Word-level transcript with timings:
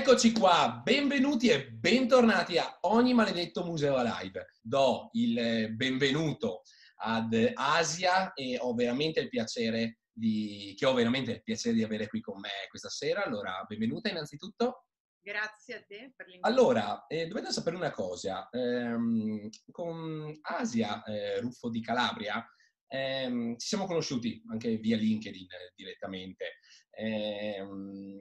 Eccoci 0.00 0.32
qua, 0.32 0.80
benvenuti 0.82 1.48
e 1.48 1.72
bentornati 1.72 2.56
a 2.56 2.78
ogni 2.84 3.12
maledetto 3.12 3.66
museo 3.66 4.02
live. 4.02 4.54
Do 4.62 5.10
il 5.12 5.74
benvenuto 5.76 6.62
ad 7.02 7.34
Asia 7.52 8.32
e 8.32 8.56
ho 8.58 8.72
veramente 8.72 9.20
il 9.20 9.28
piacere 9.28 9.98
di, 10.10 10.72
che 10.74 10.86
ho 10.86 10.94
veramente 10.94 11.32
il 11.32 11.42
piacere 11.42 11.74
di 11.74 11.82
avere 11.82 12.08
qui 12.08 12.22
con 12.22 12.40
me 12.40 12.48
questa 12.70 12.88
sera. 12.88 13.22
Allora, 13.24 13.62
benvenuta 13.68 14.08
innanzitutto. 14.08 14.86
Grazie 15.20 15.74
a 15.74 15.84
te 15.86 16.14
per 16.16 16.28
l'invito. 16.28 16.48
Allora, 16.48 17.04
eh, 17.06 17.26
dovete 17.26 17.52
sapere 17.52 17.76
una 17.76 17.90
cosa, 17.90 18.48
ehm, 18.50 19.50
con 19.70 20.32
Asia 20.40 21.02
eh, 21.02 21.40
Ruffo 21.40 21.68
di 21.68 21.82
Calabria 21.82 22.42
ehm, 22.86 23.56
ci 23.58 23.66
siamo 23.68 23.84
conosciuti 23.84 24.42
anche 24.48 24.76
via 24.78 24.96
LinkedIn 24.96 25.44
eh, 25.44 25.72
direttamente. 25.74 26.56
Ehm, 26.92 28.18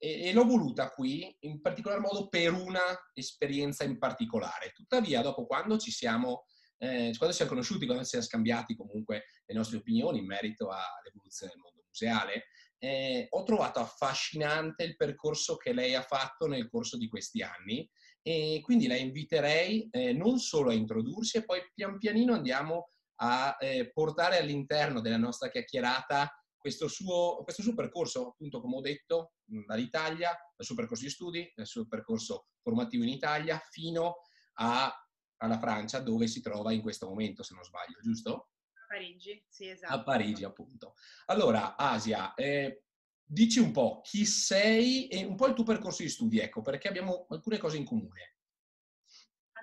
e, 0.00 0.28
e 0.28 0.32
l'ho 0.32 0.44
voluta 0.44 0.90
qui 0.90 1.36
in 1.40 1.60
particolar 1.60 2.00
modo 2.00 2.28
per 2.28 2.52
una 2.52 2.80
esperienza 3.12 3.84
in 3.84 3.98
particolare. 3.98 4.72
Tuttavia, 4.74 5.20
dopo 5.20 5.46
quando 5.46 5.76
ci 5.76 5.90
siamo, 5.92 6.46
eh, 6.78 7.12
quando 7.18 7.36
siamo 7.36 7.50
conosciuti, 7.50 7.84
quando 7.84 8.02
ci 8.02 8.10
siamo 8.10 8.24
scambiati 8.24 8.74
comunque 8.74 9.26
le 9.44 9.54
nostre 9.54 9.76
opinioni 9.76 10.18
in 10.18 10.26
merito 10.26 10.70
all'evoluzione 10.70 11.52
del 11.52 11.60
mondo 11.62 11.84
museale, 11.86 12.46
eh, 12.82 13.26
ho 13.28 13.42
trovato 13.42 13.78
affascinante 13.78 14.84
il 14.84 14.96
percorso 14.96 15.56
che 15.56 15.74
lei 15.74 15.94
ha 15.94 16.02
fatto 16.02 16.46
nel 16.46 16.70
corso 16.70 16.96
di 16.96 17.08
questi 17.08 17.42
anni 17.42 17.88
e 18.22 18.60
quindi 18.62 18.86
la 18.86 18.96
inviterei 18.96 19.86
eh, 19.90 20.14
non 20.14 20.38
solo 20.38 20.70
a 20.70 20.74
introdursi 20.74 21.36
e 21.36 21.44
poi 21.44 21.60
pian 21.74 21.98
pianino 21.98 22.32
andiamo 22.32 22.88
a 23.16 23.54
eh, 23.60 23.90
portare 23.92 24.38
all'interno 24.38 25.02
della 25.02 25.18
nostra 25.18 25.50
chiacchierata 25.50 26.39
questo 26.60 26.88
suo, 26.88 27.42
questo 27.42 27.62
suo 27.62 27.74
percorso, 27.74 28.28
appunto, 28.28 28.60
come 28.60 28.76
ho 28.76 28.80
detto, 28.82 29.32
dall'Italia, 29.44 30.28
dal 30.28 30.66
suo 30.66 30.74
percorso 30.74 31.04
di 31.04 31.10
studi, 31.10 31.50
dal 31.56 31.66
suo 31.66 31.86
percorso 31.86 32.48
formativo 32.60 33.02
in 33.02 33.08
Italia, 33.08 33.58
fino 33.70 34.16
a, 34.54 34.94
alla 35.38 35.58
Francia, 35.58 36.00
dove 36.00 36.26
si 36.26 36.42
trova 36.42 36.72
in 36.72 36.82
questo 36.82 37.08
momento, 37.08 37.42
se 37.42 37.54
non 37.54 37.64
sbaglio, 37.64 37.98
giusto? 38.02 38.50
A 38.74 38.86
Parigi, 38.88 39.42
sì, 39.48 39.68
esatto. 39.68 39.94
A 39.94 40.02
Parigi, 40.02 40.44
appunto. 40.44 40.94
Allora, 41.26 41.76
Asia, 41.76 42.34
eh, 42.34 42.84
dici 43.24 43.58
un 43.58 43.72
po' 43.72 44.02
chi 44.02 44.26
sei 44.26 45.08
e 45.08 45.24
un 45.24 45.36
po' 45.36 45.46
il 45.46 45.54
tuo 45.54 45.64
percorso 45.64 46.02
di 46.02 46.10
studi, 46.10 46.40
ecco, 46.40 46.60
perché 46.60 46.88
abbiamo 46.88 47.24
alcune 47.30 47.56
cose 47.56 47.78
in 47.78 47.86
comune. 47.86 48.36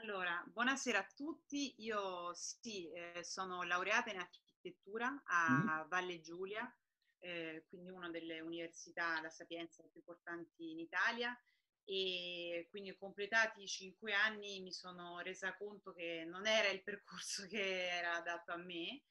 Allora, 0.01 0.43
buonasera 0.51 0.99
a 0.99 1.07
tutti. 1.15 1.75
Io 1.77 2.33
sì, 2.33 2.89
eh, 2.91 3.23
sono 3.23 3.61
laureata 3.63 4.09
in 4.09 4.17
architettura 4.17 5.21
a 5.25 5.83
mm. 5.83 5.87
Valle 5.89 6.21
Giulia, 6.21 6.71
eh, 7.19 7.65
quindi 7.69 7.89
una 7.89 8.09
delle 8.09 8.39
università 8.39 9.21
La 9.21 9.29
Sapienza 9.29 9.83
più 9.83 9.99
importanti 9.99 10.71
in 10.71 10.79
Italia 10.79 11.37
e 11.83 12.67
quindi 12.69 12.95
completati 12.97 13.63
i 13.63 13.67
cinque 13.67 14.13
anni 14.13 14.59
mi 14.59 14.73
sono 14.73 15.19
resa 15.19 15.55
conto 15.55 15.93
che 15.93 16.25
non 16.27 16.45
era 16.45 16.67
il 16.69 16.83
percorso 16.83 17.47
che 17.47 17.87
era 17.87 18.15
adatto 18.15 18.51
a 18.51 18.57
me 18.57 19.03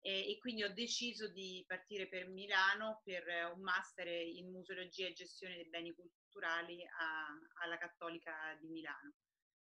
e, 0.00 0.30
e 0.30 0.38
quindi 0.38 0.62
ho 0.62 0.72
deciso 0.72 1.28
di 1.28 1.64
partire 1.66 2.06
per 2.06 2.28
Milano 2.28 3.00
per 3.02 3.24
un 3.54 3.62
master 3.62 4.06
in 4.08 4.50
museologia 4.50 5.06
e 5.06 5.12
gestione 5.12 5.56
dei 5.56 5.68
beni 5.68 5.94
culturali 5.94 6.84
a, 6.84 7.26
alla 7.62 7.78
Cattolica 7.78 8.56
di 8.60 8.68
Milano. 8.68 9.14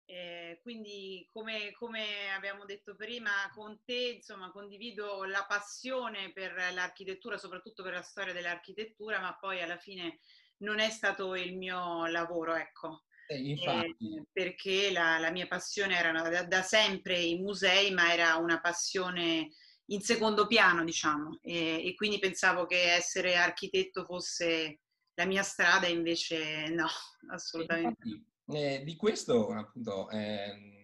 Eh, 0.07 0.59
quindi 0.61 1.27
come, 1.31 1.71
come, 1.73 2.31
abbiamo 2.31 2.65
detto 2.65 2.95
prima 2.95 3.31
con 3.53 3.81
te, 3.83 4.13
insomma, 4.17 4.51
condivido 4.51 5.23
la 5.23 5.45
passione 5.47 6.31
per 6.31 6.53
l'architettura, 6.73 7.37
soprattutto 7.37 7.81
per 7.81 7.93
la 7.93 8.03
storia 8.03 8.33
dell'architettura, 8.33 9.19
ma 9.19 9.35
poi 9.35 9.61
alla 9.61 9.77
fine 9.77 10.19
non 10.57 10.79
è 10.79 10.89
stato 10.91 11.35
il 11.35 11.57
mio 11.57 12.05
lavoro, 12.05 12.55
ecco. 12.55 13.05
Eh, 13.27 13.53
eh, 13.53 13.95
perché 14.31 14.91
la, 14.91 15.17
la, 15.17 15.31
mia 15.31 15.47
passione 15.47 15.97
era 15.97 16.11
da, 16.11 16.43
da, 16.43 16.61
sempre 16.61 17.19
i 17.19 17.39
musei, 17.39 17.91
ma 17.91 18.13
era 18.13 18.35
una 18.35 18.61
passione 18.61 19.49
in 19.85 20.01
secondo 20.01 20.45
piano, 20.45 20.83
diciamo, 20.83 21.39
e, 21.41 21.87
e 21.87 21.95
quindi 21.95 22.19
pensavo 22.19 22.67
che 22.67 22.93
essere 22.93 23.35
architetto 23.35 24.05
fosse 24.05 24.81
la 25.15 25.25
mia 25.25 25.41
strada, 25.41 25.87
invece 25.87 26.69
no, 26.69 26.87
assolutamente. 27.31 28.07
Infatti, 28.07 28.33
eh, 28.47 28.83
di 28.83 28.95
questo, 28.95 29.49
appunto, 29.49 30.09
eh, 30.09 30.75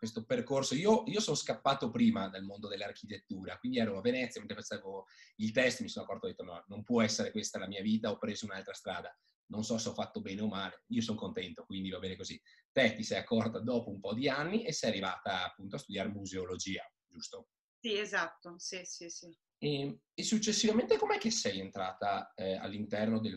questo 0.00 0.24
percorso, 0.24 0.74
io, 0.74 1.02
io, 1.06 1.20
sono 1.20 1.36
scappato 1.36 1.90
prima 1.90 2.28
dal 2.28 2.42
mondo 2.42 2.68
dell'architettura, 2.68 3.58
quindi 3.58 3.78
ero 3.78 3.98
a 3.98 4.00
Venezia, 4.00 4.40
mentre 4.40 4.62
facevo 4.62 5.06
il 5.36 5.52
test 5.52 5.82
mi 5.82 5.88
sono 5.88 6.06
accorto 6.06 6.24
ho 6.24 6.30
detto 6.30 6.42
no, 6.42 6.64
non 6.68 6.82
può 6.82 7.02
essere 7.02 7.30
questa 7.30 7.58
la 7.58 7.66
mia 7.66 7.82
vita, 7.82 8.10
ho 8.10 8.16
preso 8.16 8.46
un'altra 8.46 8.72
strada. 8.72 9.14
Non 9.50 9.62
so 9.62 9.76
se 9.76 9.90
ho 9.90 9.92
fatto 9.92 10.22
bene 10.22 10.40
o 10.40 10.48
male, 10.48 10.84
io 10.86 11.02
sono 11.02 11.18
contento, 11.18 11.66
quindi 11.66 11.90
va 11.90 11.98
bene 11.98 12.16
così. 12.16 12.40
Te 12.72 12.94
ti 12.94 13.02
sei 13.02 13.18
accorta 13.18 13.58
dopo 13.58 13.90
un 13.90 14.00
po' 14.00 14.14
di 14.14 14.28
anni 14.28 14.64
e 14.64 14.72
sei 14.72 14.90
arrivata 14.90 15.44
appunto 15.44 15.76
a 15.76 15.78
studiare 15.78 16.08
museologia, 16.08 16.88
giusto? 17.06 17.48
Sì, 17.80 17.98
esatto, 17.98 18.54
sì, 18.58 18.80
sì, 18.84 19.10
sì. 19.10 19.36
E, 19.58 20.00
e 20.14 20.22
successivamente 20.22 20.96
com'è 20.96 21.18
che 21.18 21.30
sei 21.30 21.60
entrata 21.60 22.32
eh, 22.34 22.54
all'interno 22.54 23.20
del... 23.20 23.36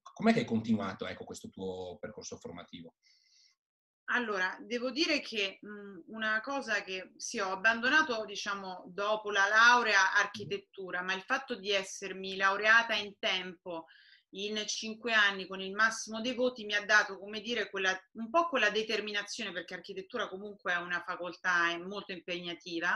Com'è 0.00 0.32
che 0.32 0.40
hai 0.40 0.44
continuato 0.44 1.06
ecco, 1.06 1.24
questo 1.24 1.50
tuo 1.50 1.98
percorso 1.98 2.36
formativo? 2.36 2.94
Allora, 4.08 4.56
devo 4.60 4.90
dire 4.90 5.20
che 5.20 5.58
mh, 5.60 6.12
una 6.14 6.40
cosa 6.40 6.82
che 6.82 7.12
sì, 7.16 7.40
ho 7.40 7.50
abbandonato, 7.50 8.24
diciamo, 8.24 8.84
dopo 8.88 9.30
la 9.30 9.48
laurea 9.48 10.14
architettura, 10.14 11.02
ma 11.02 11.12
il 11.14 11.22
fatto 11.22 11.56
di 11.56 11.72
essermi 11.72 12.36
laureata 12.36 12.94
in 12.94 13.18
tempo 13.18 13.86
in 14.30 14.62
cinque 14.66 15.12
anni 15.12 15.46
con 15.46 15.60
il 15.60 15.72
massimo 15.72 16.20
dei 16.20 16.34
voti 16.34 16.64
mi 16.64 16.74
ha 16.74 16.84
dato, 16.84 17.18
come 17.18 17.40
dire, 17.40 17.70
quella, 17.70 17.98
un 18.12 18.28
po' 18.28 18.48
quella 18.48 18.70
determinazione, 18.70 19.52
perché 19.52 19.74
architettura 19.74 20.28
comunque 20.28 20.72
è 20.72 20.76
una 20.76 21.02
facoltà 21.04 21.76
molto 21.78 22.12
impegnativa, 22.12 22.90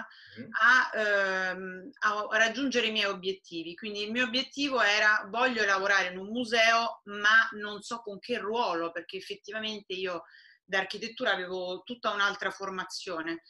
a, 0.60 0.90
ehm, 0.94 1.90
a, 2.00 2.26
raggiungere 2.32 2.88
i 2.88 2.92
miei 2.92 3.06
obiettivi. 3.06 3.74
Quindi 3.74 4.02
il 4.02 4.10
mio 4.10 4.24
obiettivo 4.24 4.82
era 4.82 5.26
voglio 5.28 5.64
lavorare 5.64 6.12
in 6.12 6.18
un 6.18 6.28
museo, 6.28 7.00
ma 7.04 7.48
non 7.52 7.80
so 7.80 8.00
con 8.00 8.18
che 8.18 8.38
ruolo, 8.38 8.90
perché 8.90 9.16
effettivamente 9.16 9.92
io 9.92 10.24
d'architettura 10.70 11.32
avevo 11.32 11.82
tutta 11.84 12.12
un'altra 12.12 12.50
formazione. 12.50 13.42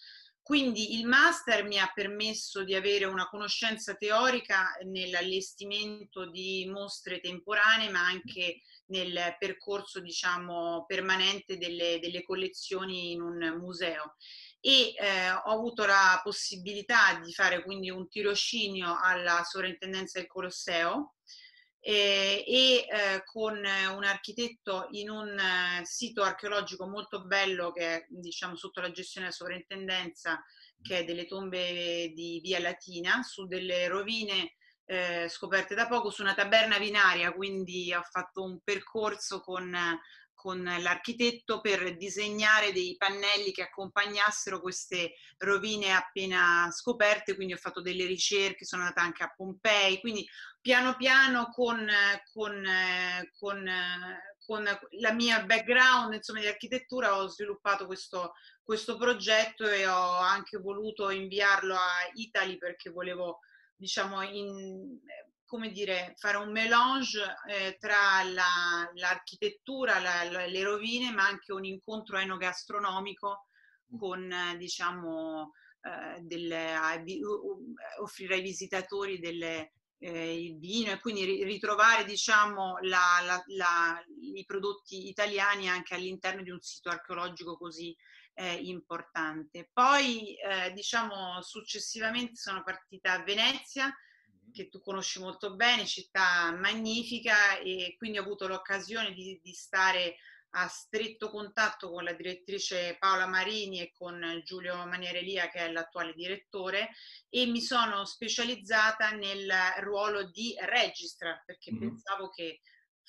Quindi 0.42 0.98
il 0.98 1.06
master 1.06 1.64
mi 1.64 1.78
ha 1.78 1.92
permesso 1.94 2.64
di 2.64 2.75
avere 2.75 3.04
una 3.04 3.28
conoscenza 3.28 3.94
teorica 3.94 4.76
nell'allestimento 4.84 6.28
di 6.28 6.66
mostre 6.69 7.20
temporanee, 7.20 7.91
ma 7.91 8.04
anche 8.04 8.62
nel 8.86 9.36
percorso 9.38 10.00
diciamo, 10.00 10.86
permanente 10.88 11.56
delle, 11.56 12.00
delle 12.00 12.25
collezioni 12.25 13.12
in 13.12 13.20
un 13.20 13.58
museo. 13.60 14.16
E 14.58 14.94
eh, 14.97 15.31
ho 15.31 15.52
avuto 15.52 15.87
la 15.87 16.19
possibilità 16.22 17.20
di 17.22 17.32
fare 17.32 17.62
quindi 17.62 17.91
un 17.91 18.08
tirocinio 18.08 18.98
alla 19.00 19.44
sovrintendenza 19.44 20.19
del 20.19 20.26
Colosseo, 20.28 21.14
eh, 21.83 22.45
e 22.47 22.87
eh, 22.87 23.23
con 23.25 23.57
un 23.57 24.05
architetto 24.05 24.89
in 24.91 25.09
un 25.09 25.39
eh, 25.39 25.85
sito 25.85 26.23
archeologico 26.23 26.87
molto 26.87 27.25
bello 27.25 27.73
che 27.73 27.95
è 27.95 28.07
diciamo 28.09 28.55
sotto 28.55 28.81
la 28.81 28.91
gestione 28.91 29.29
della 29.29 29.39
sovrintendenza 29.39 30.45
che 30.83 30.99
è 30.99 31.05
delle 31.05 31.27
tombe 31.27 32.13
di 32.15 32.41
Via 32.43 32.61
Latina 32.61 33.23
su 33.23 33.47
delle 33.47 33.89
rovine 33.89 34.57
eh, 34.85 35.29
scoperte 35.29 35.75
da 35.75 35.87
poco 35.87 36.11
su 36.11 36.21
una 36.21 36.35
taberna 36.35 36.79
vinaria 36.79 37.33
quindi 37.33 37.95
ho 37.95 38.03
fatto 38.03 38.43
un 38.43 38.61
percorso 38.62 39.41
con 39.41 39.75
con 40.41 40.62
l'architetto 40.62 41.61
per 41.61 41.99
disegnare 41.99 42.73
dei 42.73 42.97
pannelli 42.97 43.53
che 43.53 43.65
accompagnassero 43.65 44.59
queste 44.59 45.17
rovine 45.37 45.93
appena 45.93 46.71
scoperte, 46.73 47.34
quindi 47.34 47.53
ho 47.53 47.59
fatto 47.59 47.83
delle 47.83 48.06
ricerche, 48.06 48.64
sono 48.64 48.82
andata 48.82 49.03
anche 49.03 49.23
a 49.23 49.35
Pompei, 49.37 50.00
quindi 50.00 50.26
piano 50.59 50.97
piano 50.97 51.50
con, 51.50 51.87
con, 52.32 52.64
con, 53.38 53.70
con 54.47 54.79
la 54.93 55.12
mia 55.12 55.44
background 55.44 56.14
insomma, 56.14 56.41
di 56.41 56.47
architettura 56.47 57.19
ho 57.19 57.26
sviluppato 57.29 57.85
questo, 57.85 58.32
questo 58.62 58.97
progetto 58.97 59.69
e 59.69 59.87
ho 59.87 60.17
anche 60.20 60.56
voluto 60.56 61.11
inviarlo 61.11 61.75
a 61.75 62.11
Italy 62.14 62.56
perché 62.56 62.88
volevo 62.88 63.41
diciamo 63.76 64.23
in, 64.23 64.99
come 65.50 65.73
dire, 65.73 66.14
fare 66.17 66.37
un 66.37 66.52
melange 66.52 67.20
eh, 67.49 67.76
tra 67.81 68.23
la, 68.23 68.88
l'architettura, 68.94 69.99
la, 69.99 70.23
la, 70.23 70.47
le 70.47 70.62
rovine, 70.62 71.11
ma 71.11 71.26
anche 71.26 71.52
un 71.52 71.64
incontro 71.64 72.19
enogastronomico 72.19 73.49
mm. 73.93 73.99
con, 73.99 74.31
eh, 74.31 74.56
diciamo, 74.56 75.50
eh, 75.81 76.20
delle, 76.20 76.79
offrire 77.99 78.35
ai 78.35 78.43
visitatori 78.43 79.19
delle, 79.19 79.73
eh, 79.99 80.41
il 80.41 80.56
vino 80.56 80.93
e 80.93 81.00
quindi 81.00 81.43
ritrovare 81.43 82.05
diciamo, 82.05 82.76
i 84.20 84.44
prodotti 84.47 85.08
italiani 85.08 85.69
anche 85.69 85.97
all'interno 85.97 86.44
di 86.44 86.50
un 86.50 86.61
sito 86.61 86.91
archeologico 86.91 87.56
così 87.56 87.93
eh, 88.35 88.55
importante. 88.55 89.69
Poi 89.73 90.37
eh, 90.37 90.70
diciamo 90.75 91.43
successivamente 91.43 92.37
sono 92.37 92.62
partita 92.62 93.14
a 93.14 93.25
Venezia 93.25 93.93
che 94.50 94.69
tu 94.69 94.81
conosci 94.81 95.19
molto 95.19 95.55
bene, 95.55 95.87
città 95.87 96.52
magnifica 96.52 97.58
e 97.58 97.94
quindi 97.97 98.19
ho 98.19 98.23
avuto 98.23 98.47
l'occasione 98.47 99.12
di, 99.12 99.41
di 99.43 99.52
stare 99.52 100.17
a 100.52 100.67
stretto 100.67 101.31
contatto 101.31 101.91
con 101.91 102.02
la 102.02 102.12
direttrice 102.12 102.97
Paola 102.99 103.26
Marini 103.26 103.81
e 103.81 103.93
con 103.93 104.41
Giulio 104.44 104.85
Manierelia 104.87 105.49
che 105.49 105.61
è 105.61 105.70
l'attuale 105.70 106.12
direttore 106.12 106.91
e 107.29 107.47
mi 107.47 107.61
sono 107.61 108.05
specializzata 108.05 109.11
nel 109.11 109.49
ruolo 109.79 110.25
di 110.25 110.55
registrar 110.58 111.44
perché 111.44 111.73
mm-hmm. 111.73 111.81
pensavo 111.81 112.31
che 112.31 112.61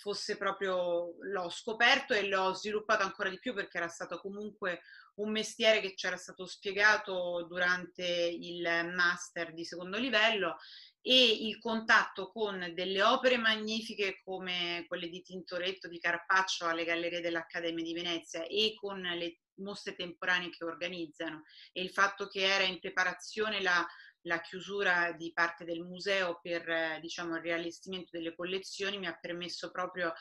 fosse 0.02 0.36
proprio, 0.36 1.14
l'ho 1.20 1.50
scoperto 1.50 2.14
e 2.14 2.28
l'ho 2.28 2.54
sviluppato 2.54 3.04
ancora 3.04 3.30
di 3.30 3.40
più 3.40 3.54
perché 3.54 3.78
era 3.78 3.88
stato 3.88 4.20
comunque 4.20 4.82
un 5.16 5.32
mestiere 5.32 5.80
che 5.80 5.96
ci 5.96 6.08
era 6.08 6.18
stato 6.18 6.48
spiegato 6.48 7.46
durante 7.48 8.04
il 8.04 8.64
master 8.96 9.54
di 9.54 9.64
secondo 9.64 9.98
livello 9.98 10.58
e 11.02 11.48
il 11.48 11.58
contatto 11.60 12.32
con 12.32 12.74
delle 12.76 13.02
opere 13.02 13.38
magnifiche 13.38 14.22
come 14.24 14.86
quelle 14.88 15.10
di 15.10 15.22
Tintoretto, 15.22 15.88
di 15.88 16.00
Carpaccio 16.00 16.68
alle 16.68 16.86
Gallerie 16.86 17.22
dell'Accademia 17.22 17.84
di 17.84 17.94
Venezia 17.94 18.44
e 18.46 18.76
con 18.76 19.02
le 19.02 19.40
mostre 19.56 19.96
temporanee 19.96 20.50
che 20.50 20.64
organizzano. 20.64 21.44
E 21.72 21.82
il 21.82 21.90
fatto 21.90 22.28
che 22.28 22.42
era 22.42 22.64
in 22.64 22.80
preparazione 22.80 23.62
la, 23.62 23.86
la 24.22 24.42
chiusura 24.42 25.12
di 25.14 25.32
parte 25.34 25.66
del 25.66 25.82
museo 25.82 26.40
per 26.42 27.00
diciamo, 27.00 27.36
il 27.36 27.42
riallestimento 27.42 28.10
delle 28.12 28.36
collezioni 28.36 29.00
mi 29.00 29.08
ha 29.08 29.18
permesso 29.20 29.72
proprio 29.72 30.14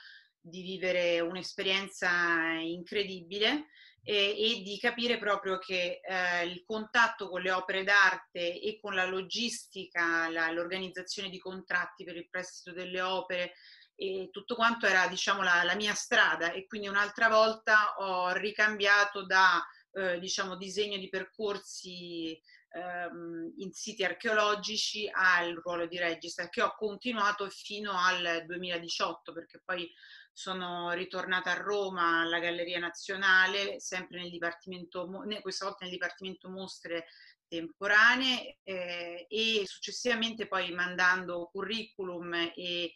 di 0.42 0.62
vivere 0.62 1.20
un'esperienza 1.20 2.52
incredibile 2.62 3.66
e, 4.02 4.14
e 4.14 4.62
di 4.62 4.78
capire 4.78 5.18
proprio 5.18 5.58
che 5.58 6.00
eh, 6.02 6.44
il 6.46 6.64
contatto 6.64 7.28
con 7.28 7.40
le 7.42 7.52
opere 7.52 7.84
d'arte 7.84 8.60
e 8.60 8.78
con 8.80 8.94
la 8.94 9.06
logistica, 9.06 10.28
la, 10.30 10.50
l'organizzazione 10.50 11.28
di 11.28 11.38
contratti 11.38 12.04
per 12.04 12.16
il 12.16 12.28
prestito 12.28 12.72
delle 12.72 13.00
opere 13.00 13.52
e 13.94 14.30
tutto 14.32 14.54
quanto 14.54 14.86
era 14.86 15.06
diciamo 15.08 15.42
la, 15.42 15.62
la 15.62 15.74
mia 15.74 15.92
strada 15.92 16.52
e 16.52 16.66
quindi 16.66 16.88
un'altra 16.88 17.28
volta 17.28 17.96
ho 17.98 18.32
ricambiato 18.32 19.26
da 19.26 19.62
eh, 19.92 20.18
diciamo 20.18 20.56
disegno 20.56 20.96
di 20.96 21.10
percorsi 21.10 22.40
ehm, 22.70 23.52
in 23.58 23.72
siti 23.72 24.02
archeologici 24.02 25.06
al 25.12 25.54
ruolo 25.62 25.86
di 25.86 25.98
regista 25.98 26.48
che 26.48 26.62
ho 26.62 26.74
continuato 26.76 27.48
fino 27.50 27.92
al 27.92 28.44
2018 28.46 29.32
perché 29.32 29.60
poi 29.62 29.92
sono 30.40 30.92
ritornata 30.92 31.50
a 31.50 31.60
Roma 31.60 32.22
alla 32.22 32.38
Galleria 32.38 32.78
Nazionale, 32.78 33.78
sempre 33.78 34.22
nel 34.22 34.30
Dipartimento, 34.30 35.06
questa 35.42 35.66
volta 35.66 35.84
nel 35.84 35.92
Dipartimento 35.92 36.48
Mostre 36.48 37.08
Temporanee 37.46 38.60
eh, 38.62 39.26
e 39.28 39.62
successivamente 39.66 40.46
poi 40.46 40.72
mandando 40.72 41.50
curriculum 41.52 42.52
e 42.56 42.94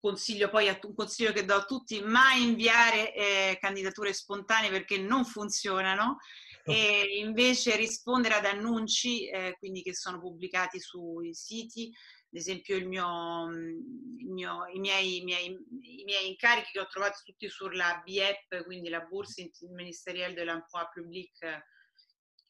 consiglio 0.00 0.48
poi 0.48 0.68
a, 0.68 0.78
un 0.84 0.94
consiglio 0.94 1.32
che 1.32 1.44
do 1.44 1.56
a 1.56 1.64
tutti, 1.66 2.00
mai 2.00 2.44
inviare 2.44 3.12
eh, 3.12 3.58
candidature 3.60 4.14
spontanee 4.14 4.70
perché 4.70 4.96
non 4.96 5.26
funzionano 5.26 6.16
e 6.64 7.18
invece 7.18 7.76
rispondere 7.76 8.36
ad 8.36 8.46
annunci 8.46 9.28
eh, 9.28 9.54
quindi 9.58 9.82
che 9.82 9.94
sono 9.94 10.18
pubblicati 10.18 10.80
sui 10.80 11.34
siti 11.34 11.92
ad 12.36 12.42
esempio 12.42 12.86
mio, 12.86 13.46
mm, 13.46 14.30
mio, 14.30 14.66
i, 14.66 14.78
miei, 14.78 15.16
i, 15.16 15.24
miei, 15.24 15.46
i, 15.46 16.04
miei, 16.04 16.28
incarichi 16.28 16.72
che 16.72 16.80
ho 16.80 16.86
trovato 16.86 17.20
tutti 17.24 17.48
sulla 17.48 18.02
BIEP, 18.04 18.64
quindi 18.64 18.90
la 18.90 19.00
Bourse 19.00 19.50
Ministerielle 19.74 20.34
de 20.34 20.44
l'Emploi 20.44 20.84
Public, 20.92 21.64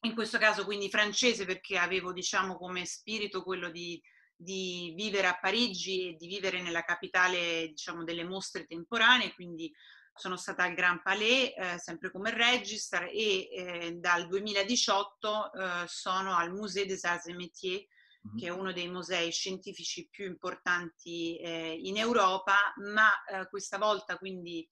in 0.01 0.13
questo 0.13 0.37
caso 0.37 0.65
quindi 0.65 0.89
francese 0.89 1.45
perché 1.45 1.77
avevo 1.77 2.11
diciamo 2.11 2.57
come 2.57 2.85
spirito 2.85 3.43
quello 3.43 3.71
di, 3.71 4.01
di 4.35 4.93
vivere 4.93 5.27
a 5.27 5.39
Parigi 5.39 6.09
e 6.09 6.15
di 6.15 6.27
vivere 6.27 6.61
nella 6.61 6.83
capitale 6.83 7.67
diciamo 7.69 8.03
delle 8.03 8.25
mostre 8.25 8.65
temporanee, 8.65 9.33
quindi 9.33 9.73
sono 10.13 10.35
stata 10.35 10.63
al 10.63 10.73
Grand 10.73 11.01
Palais 11.01 11.53
eh, 11.55 11.77
sempre 11.77 12.11
come 12.11 12.31
registrar 12.31 13.05
e 13.05 13.47
eh, 13.51 13.91
dal 13.93 14.27
2018 14.27 15.53
eh, 15.53 15.83
sono 15.85 16.35
al 16.35 16.51
Musée 16.51 16.85
des 16.85 17.05
Arts 17.05 17.27
et 17.27 17.35
Métiers 17.35 17.87
che 18.37 18.47
è 18.47 18.49
uno 18.49 18.73
dei 18.73 18.89
musei 18.89 19.31
scientifici 19.31 20.07
più 20.09 20.25
importanti 20.25 21.37
eh, 21.37 21.77
in 21.81 21.97
Europa, 21.97 22.73
ma 22.91 23.09
eh, 23.25 23.47
questa 23.49 23.77
volta 23.77 24.17
quindi 24.17 24.67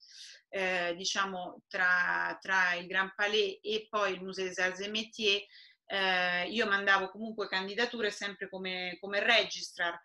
eh, 0.48 0.94
diciamo 0.96 1.62
tra, 1.68 2.36
tra, 2.40 2.74
il 2.74 2.86
Grand 2.86 3.14
Palais 3.14 3.58
e 3.62 3.86
poi 3.88 4.12
il 4.12 4.22
Musée 4.22 4.44
des 4.44 4.58
Arts 4.58 4.80
et 4.80 4.90
Métiers 4.90 5.42
eh, 5.86 6.48
io 6.48 6.66
mandavo 6.66 7.10
comunque 7.10 7.48
candidature 7.48 8.10
sempre 8.10 8.48
come, 8.48 8.96
come 9.00 9.20
registrar, 9.20 9.98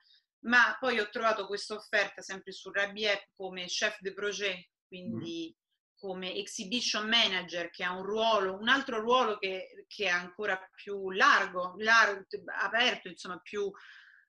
ma 0.45 0.77
poi 0.79 0.99
ho 0.99 1.09
trovato 1.09 1.47
questa 1.47 1.73
offerta 1.73 2.21
sempre 2.21 2.51
su 2.51 2.71
Rabiep 2.71 3.29
come 3.35 3.65
chef 3.65 3.99
de 3.99 4.13
projet, 4.13 4.69
quindi 4.87 5.55
come 6.01 6.33
exhibition 6.33 7.07
manager, 7.07 7.69
che 7.69 7.83
ha 7.83 7.95
un 7.95 8.01
ruolo, 8.01 8.57
un 8.57 8.69
altro 8.69 8.99
ruolo 8.99 9.37
che, 9.37 9.85
che 9.87 10.05
è 10.05 10.09
ancora 10.09 10.59
più 10.73 11.11
largo, 11.11 11.75
largo, 11.77 12.25
aperto, 12.59 13.07
insomma, 13.07 13.37
più 13.37 13.71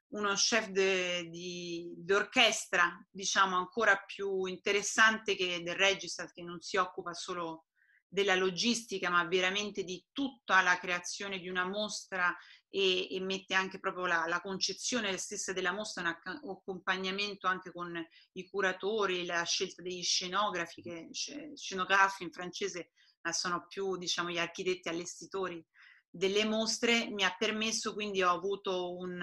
uno 0.08 0.34
chef 0.34 0.69
d'orchestra, 0.69 3.02
diciamo, 3.10 3.56
ancora 3.56 3.96
più 3.96 4.44
interessante 4.44 5.34
che 5.34 5.62
del 5.62 5.74
regista, 5.74 6.30
che 6.30 6.42
non 6.42 6.60
si 6.60 6.76
occupa 6.76 7.14
solo 7.14 7.69
della 8.06 8.34
logistica, 8.34 9.08
ma 9.08 9.24
veramente 9.24 9.82
di 9.82 10.04
tutta 10.12 10.60
la 10.60 10.78
creazione 10.78 11.38
di 11.38 11.48
una 11.48 11.64
mostra 11.64 12.36
e, 12.74 13.14
e 13.14 13.20
mette 13.20 13.52
anche 13.52 13.78
proprio 13.78 14.06
la, 14.06 14.24
la, 14.26 14.40
concezione 14.40 15.19
stessa 15.19 15.52
della 15.52 15.72
mostra, 15.72 16.19
un 16.40 16.50
accompagnamento 16.50 17.46
anche 17.46 17.70
con 17.70 18.02
i 18.32 18.48
curatori, 18.48 19.26
la 19.26 19.42
scelta 19.42 19.82
degli 19.82 20.02
scenografi, 20.02 20.80
che 20.80 21.08
scenografi 21.54 22.22
in 22.22 22.32
francese 22.32 22.92
sono 23.30 23.66
più 23.69 23.98
diciamo 23.98 24.30
gli 24.30 24.38
architetti 24.38 24.88
allestitori 24.88 25.62
delle 26.08 26.46
mostre, 26.46 27.10
mi 27.10 27.24
ha 27.24 27.36
permesso 27.38 27.92
quindi 27.92 28.22
ho 28.22 28.30
avuto 28.30 28.96
un, 28.96 29.22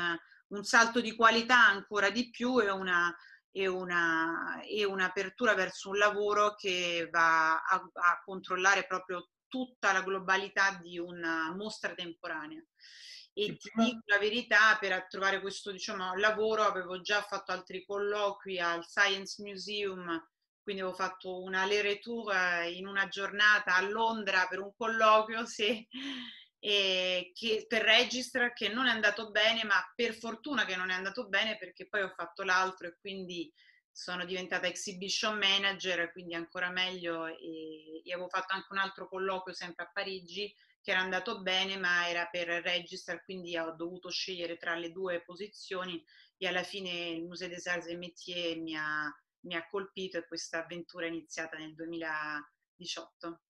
un 0.50 0.64
salto 0.64 1.02
di 1.02 1.16
qualità 1.16 1.66
ancora 1.66 2.12
di 2.12 2.30
più 2.30 2.62
e 2.62 2.70
una, 2.70 3.12
e, 3.50 3.66
una, 3.66 4.62
e 4.62 4.86
un'apertura 4.86 5.56
verso 5.56 5.90
un 5.90 5.98
lavoro 5.98 6.54
che 6.54 7.10
va 7.12 7.56
a, 7.56 7.76
a 7.76 8.22
controllare 8.24 8.86
proprio 8.86 9.30
tutta 9.48 9.92
la 9.92 10.04
globalità 10.04 10.78
di 10.80 11.00
una 11.00 11.52
mostra 11.56 11.96
temporanea 11.96 12.64
e 13.46 13.58
ti 13.58 13.72
dico 13.74 14.02
la 14.06 14.18
verità, 14.18 14.78
per 14.80 15.08
trovare 15.08 15.40
questo 15.40 15.72
diciamo, 15.72 16.16
lavoro 16.16 16.64
avevo 16.64 17.00
già 17.00 17.22
fatto 17.22 17.52
altri 17.52 17.86
colloqui 17.86 18.60
al 18.60 18.86
Science 18.86 19.42
Museum, 19.42 20.06
quindi 20.62 20.82
avevo 20.82 20.96
fatto 20.96 21.42
una 21.42 21.66
Le 21.66 21.82
Retour 21.82 22.34
eh, 22.34 22.72
in 22.72 22.86
una 22.86 23.08
giornata 23.08 23.76
a 23.76 23.82
Londra 23.82 24.46
per 24.48 24.60
un 24.60 24.74
colloquio, 24.76 25.46
sì, 25.46 25.88
che, 26.60 27.66
per 27.68 27.82
Registra 27.82 28.52
che 28.52 28.68
non 28.68 28.88
è 28.88 28.92
andato 28.92 29.32
bene, 29.32 29.64
ma 29.64 29.82
per 29.96 30.14
fortuna 30.14 30.66
che 30.66 30.76
non 30.76 30.90
è 30.90 30.94
andato 30.94 31.28
bene 31.28 31.58
perché 31.58 31.88
poi 31.88 32.02
ho 32.02 32.14
fatto 32.16 32.44
l'altro 32.44 32.88
e 32.88 32.98
quindi 33.00 33.52
sono 33.90 34.26
diventata 34.26 34.68
exhibition 34.68 35.38
manager, 35.38 36.12
quindi 36.12 36.34
ancora 36.34 36.70
meglio 36.70 37.26
e, 37.26 38.02
e 38.04 38.14
avevo 38.14 38.28
fatto 38.28 38.54
anche 38.54 38.68
un 38.72 38.78
altro 38.80 39.08
colloquio 39.08 39.54
sempre 39.54 39.86
a 39.86 39.92
Parigi 39.92 40.54
che 40.82 40.92
era 40.92 41.02
andato 41.02 41.42
bene, 41.42 41.78
ma 41.78 42.08
era 42.08 42.28
per 42.28 42.48
register, 42.48 43.24
quindi 43.24 43.58
ho 43.58 43.76
dovuto 43.76 44.10
scegliere 44.10 44.58
tra 44.58 44.76
le 44.76 44.92
due 44.92 45.22
posizioni 45.24 46.04
e 46.38 46.48
alla 46.48 46.64
fine 46.64 47.10
il 47.10 47.26
Musée 47.26 47.50
des 47.50 47.68
Arts 47.68 47.88
et 47.88 47.98
Métiers 47.98 48.58
mi 48.58 48.76
ha, 48.76 49.10
mi 49.42 49.56
ha 49.56 49.68
colpito 49.68 50.18
e 50.18 50.26
questa 50.26 50.64
avventura 50.64 51.06
è 51.06 51.10
iniziata 51.10 51.58
nel 51.58 51.74
2018. 51.76 53.42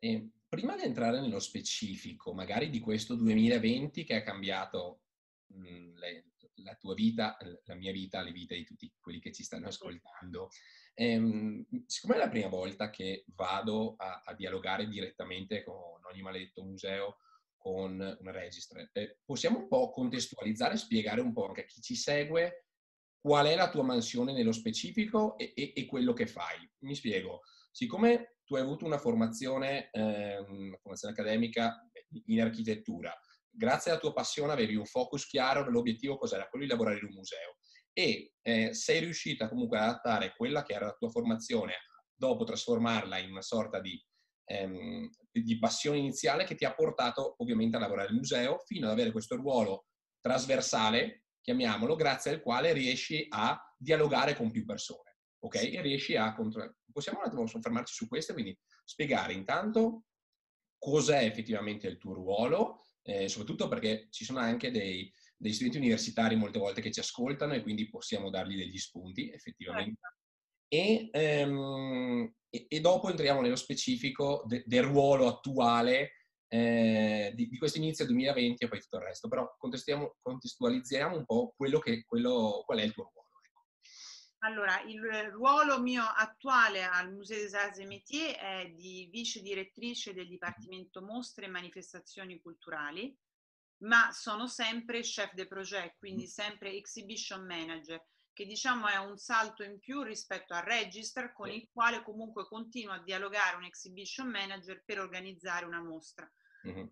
E 0.00 0.30
prima 0.48 0.74
di 0.76 0.82
entrare 0.82 1.20
nello 1.20 1.38
specifico, 1.38 2.34
magari 2.34 2.68
di 2.68 2.80
questo 2.80 3.14
2020 3.14 4.04
che 4.04 4.16
ha 4.16 4.22
cambiato 4.22 5.02
mh, 5.46 5.98
le, 5.98 6.31
la 6.62 6.74
tua 6.76 6.94
vita, 6.94 7.36
la 7.64 7.74
mia 7.74 7.92
vita, 7.92 8.22
le 8.22 8.32
vite 8.32 8.56
di 8.56 8.64
tutti 8.64 8.92
quelli 9.00 9.20
che 9.20 9.32
ci 9.32 9.42
stanno 9.42 9.68
ascoltando, 9.68 10.48
Ehm, 10.94 11.64
siccome 11.86 12.16
è 12.16 12.18
la 12.18 12.28
prima 12.28 12.48
volta 12.48 12.90
che 12.90 13.24
vado 13.34 13.94
a, 13.96 14.22
a, 14.24 14.34
dialogare 14.34 14.86
direttamente 14.86 15.62
con 15.62 16.00
ogni 16.10 16.20
maledetto 16.20 16.62
museo, 16.62 17.18
con 17.56 17.98
un 17.98 18.30
registre, 18.32 18.90
eh, 18.92 19.18
possiamo 19.24 19.58
un 19.58 19.68
po' 19.68 19.90
contestualizzare 19.90 20.74
e 20.74 20.78
spiegare 20.78 21.20
un 21.20 21.32
po' 21.32 21.46
anche 21.46 21.62
a 21.62 21.64
chi 21.64 21.80
ci 21.80 21.94
segue 21.94 22.66
qual 23.20 23.46
è 23.46 23.54
la 23.54 23.70
tua 23.70 23.84
mansione 23.84 24.32
nello 24.32 24.50
specifico 24.50 25.38
e, 25.38 25.52
e, 25.54 25.72
e 25.76 25.86
quello 25.86 26.12
che 26.12 26.26
fai. 26.26 26.68
Mi 26.80 26.96
spiego, 26.96 27.42
siccome 27.70 28.38
tu 28.44 28.56
hai 28.56 28.62
avuto 28.62 28.84
una 28.84 28.98
formazione, 28.98 29.90
eh, 29.92 30.38
una 30.40 30.76
formazione 30.78 31.14
accademica 31.14 31.88
in 32.26 32.42
architettura, 32.42 33.16
grazie 33.54 33.90
alla 33.90 34.00
tua 34.00 34.12
passione 34.12 34.52
avevi 34.52 34.74
un 34.74 34.86
focus 34.86 35.26
chiaro 35.26 35.68
l'obiettivo 35.68 36.16
cos'era? 36.16 36.48
Quello 36.48 36.64
di 36.64 36.70
lavorare 36.70 36.98
in 36.98 37.04
un 37.04 37.14
museo 37.14 37.56
e 37.92 38.32
eh, 38.40 38.72
sei 38.74 39.00
riuscita 39.00 39.48
comunque 39.48 39.78
ad 39.78 39.88
adattare 39.88 40.34
quella 40.34 40.62
che 40.62 40.72
era 40.72 40.86
la 40.86 40.96
tua 40.98 41.10
formazione, 41.10 41.74
dopo 42.14 42.44
trasformarla 42.44 43.18
in 43.18 43.30
una 43.30 43.42
sorta 43.42 43.80
di, 43.80 44.02
ehm, 44.46 45.10
di 45.30 45.58
passione 45.58 45.98
iniziale 45.98 46.44
che 46.44 46.54
ti 46.54 46.64
ha 46.64 46.74
portato 46.74 47.34
ovviamente 47.38 47.76
a 47.76 47.80
lavorare 47.80 48.08
al 48.08 48.14
museo 48.14 48.58
fino 48.64 48.86
ad 48.86 48.92
avere 48.92 49.12
questo 49.12 49.36
ruolo 49.36 49.86
trasversale, 50.20 51.24
chiamiamolo, 51.42 51.96
grazie 51.96 52.30
al 52.30 52.42
quale 52.42 52.72
riesci 52.72 53.26
a 53.28 53.60
dialogare 53.76 54.34
con 54.34 54.50
più 54.50 54.64
persone. 54.64 55.18
ok? 55.40 55.56
E 55.56 55.80
riesci 55.82 56.16
a 56.16 56.32
controllare. 56.34 56.76
Possiamo 56.92 57.18
un 57.18 57.26
attimo 57.26 57.46
soffermarci 57.46 57.92
su 57.92 58.06
questo, 58.06 58.32
quindi 58.32 58.56
spiegare 58.84 59.32
intanto 59.32 60.04
cos'è 60.78 61.24
effettivamente 61.24 61.86
il 61.88 61.98
tuo 61.98 62.14
ruolo, 62.14 62.84
eh, 63.02 63.28
soprattutto 63.28 63.68
perché 63.68 64.08
ci 64.10 64.24
sono 64.24 64.38
anche 64.38 64.70
dei, 64.70 65.12
degli 65.36 65.52
studenti 65.52 65.78
universitari 65.78 66.36
molte 66.36 66.58
volte 66.58 66.80
che 66.80 66.90
ci 66.90 67.00
ascoltano 67.00 67.54
e 67.54 67.62
quindi 67.62 67.88
possiamo 67.88 68.30
dargli 68.30 68.56
degli 68.56 68.78
spunti 68.78 69.30
effettivamente. 69.30 70.00
Certo. 70.00 70.20
E, 70.68 71.08
ehm, 71.12 72.34
e, 72.48 72.66
e, 72.68 72.80
dopo 72.80 73.10
entriamo 73.10 73.42
nello 73.42 73.56
specifico 73.56 74.44
de, 74.46 74.62
del 74.66 74.84
ruolo 74.84 75.26
attuale 75.26 76.12
eh, 76.48 77.32
di, 77.34 77.48
di 77.48 77.58
questo 77.58 77.78
inizio 77.78 78.06
2020 78.06 78.64
e 78.64 78.68
poi 78.68 78.80
tutto 78.80 78.96
il 78.98 79.04
resto, 79.04 79.28
però 79.28 79.54
contestualizziamo 79.56 81.16
un 81.16 81.24
po' 81.24 81.54
quello 81.56 81.78
che, 81.78 82.04
quello, 82.04 82.62
qual 82.64 82.78
è 82.78 82.82
il 82.82 82.92
tuo 82.92 83.10
ruolo. 83.10 83.21
Allora, 84.44 84.80
il 84.82 85.00
ruolo 85.30 85.80
mio 85.80 86.02
attuale 86.02 86.82
al 86.82 87.12
Museo 87.12 87.38
des 87.38 87.54
Arts 87.54 87.78
et 87.78 87.86
Métiers 87.86 88.36
è 88.36 88.72
di 88.74 89.08
vice 89.08 89.40
direttrice 89.40 90.12
del 90.14 90.26
Dipartimento 90.26 91.00
Mostre 91.00 91.44
e 91.44 91.48
Manifestazioni 91.48 92.40
Culturali, 92.40 93.16
ma 93.84 94.10
sono 94.10 94.48
sempre 94.48 95.02
chef 95.02 95.32
de 95.34 95.46
projet, 95.46 95.94
quindi 95.96 96.26
sempre 96.26 96.72
exhibition 96.72 97.46
manager, 97.46 98.04
che 98.32 98.44
diciamo 98.44 98.88
è 98.88 98.96
un 98.96 99.16
salto 99.16 99.62
in 99.62 99.78
più 99.78 100.02
rispetto 100.02 100.54
al 100.54 100.64
register 100.64 101.32
con 101.32 101.48
il 101.48 101.68
quale 101.72 102.02
comunque 102.02 102.44
continuo 102.44 102.94
a 102.94 103.02
dialogare 103.02 103.54
un 103.56 103.64
exhibition 103.64 104.28
manager 104.28 104.82
per 104.84 104.98
organizzare 104.98 105.66
una 105.66 105.80
mostra. 105.80 106.28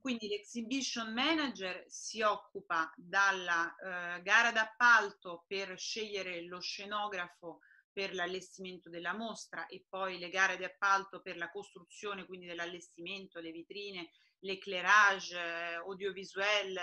Quindi 0.01 0.29
l'exhibition 0.29 1.13
manager 1.13 1.85
si 1.87 2.23
occupa 2.23 2.93
dalla 2.97 3.75
eh, 3.77 4.23
gara 4.23 4.51
d'appalto 4.51 5.45
per 5.47 5.79
scegliere 5.79 6.43
lo 6.43 6.61
scenografo 6.61 7.61
per 7.93 8.15
l'allestimento 8.15 8.89
della 8.89 9.15
mostra 9.15 9.67
e 9.67 9.85
poi 9.89 10.19
le 10.19 10.29
gare 10.29 10.57
di 10.57 10.65
appalto 10.65 11.21
per 11.21 11.37
la 11.37 11.51
costruzione 11.51 12.25
quindi 12.25 12.47
dell'allestimento, 12.47 13.41
le 13.41 13.51
vitrine, 13.53 14.11
l'eclairage 14.41 15.37
eh, 15.37 15.75
audiovisuel, 15.75 16.79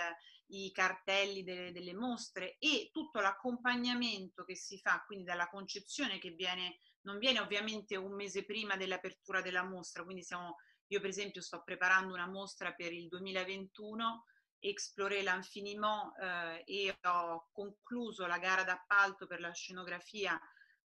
i 0.50 0.70
cartelli 0.72 1.42
delle, 1.42 1.72
delle, 1.72 1.94
mostre 1.94 2.56
e 2.58 2.90
tutto 2.92 3.20
l'accompagnamento 3.20 4.44
che 4.44 4.54
si 4.54 4.78
fa, 4.78 5.02
quindi 5.06 5.24
dalla 5.24 5.48
concezione 5.48 6.18
che 6.18 6.30
viene, 6.30 6.78
non 7.02 7.18
viene 7.18 7.40
ovviamente 7.40 7.96
un 7.96 8.14
mese 8.14 8.44
prima 8.44 8.76
dell'apertura 8.76 9.42
della 9.42 9.64
mostra, 9.64 10.04
quindi 10.04 10.22
siamo 10.22 10.56
io 10.88 11.00
per 11.00 11.10
esempio 11.10 11.40
sto 11.40 11.62
preparando 11.62 12.14
una 12.14 12.26
mostra 12.26 12.72
per 12.72 12.92
il 12.92 13.08
2021, 13.08 14.24
Exploré 14.60 15.22
l'Infiniment 15.22 16.12
eh, 16.20 16.64
e 16.66 16.98
ho 17.04 17.48
concluso 17.52 18.26
la 18.26 18.38
gara 18.38 18.64
d'appalto 18.64 19.26
per 19.28 19.40
la 19.40 19.52
scenografia 19.52 20.38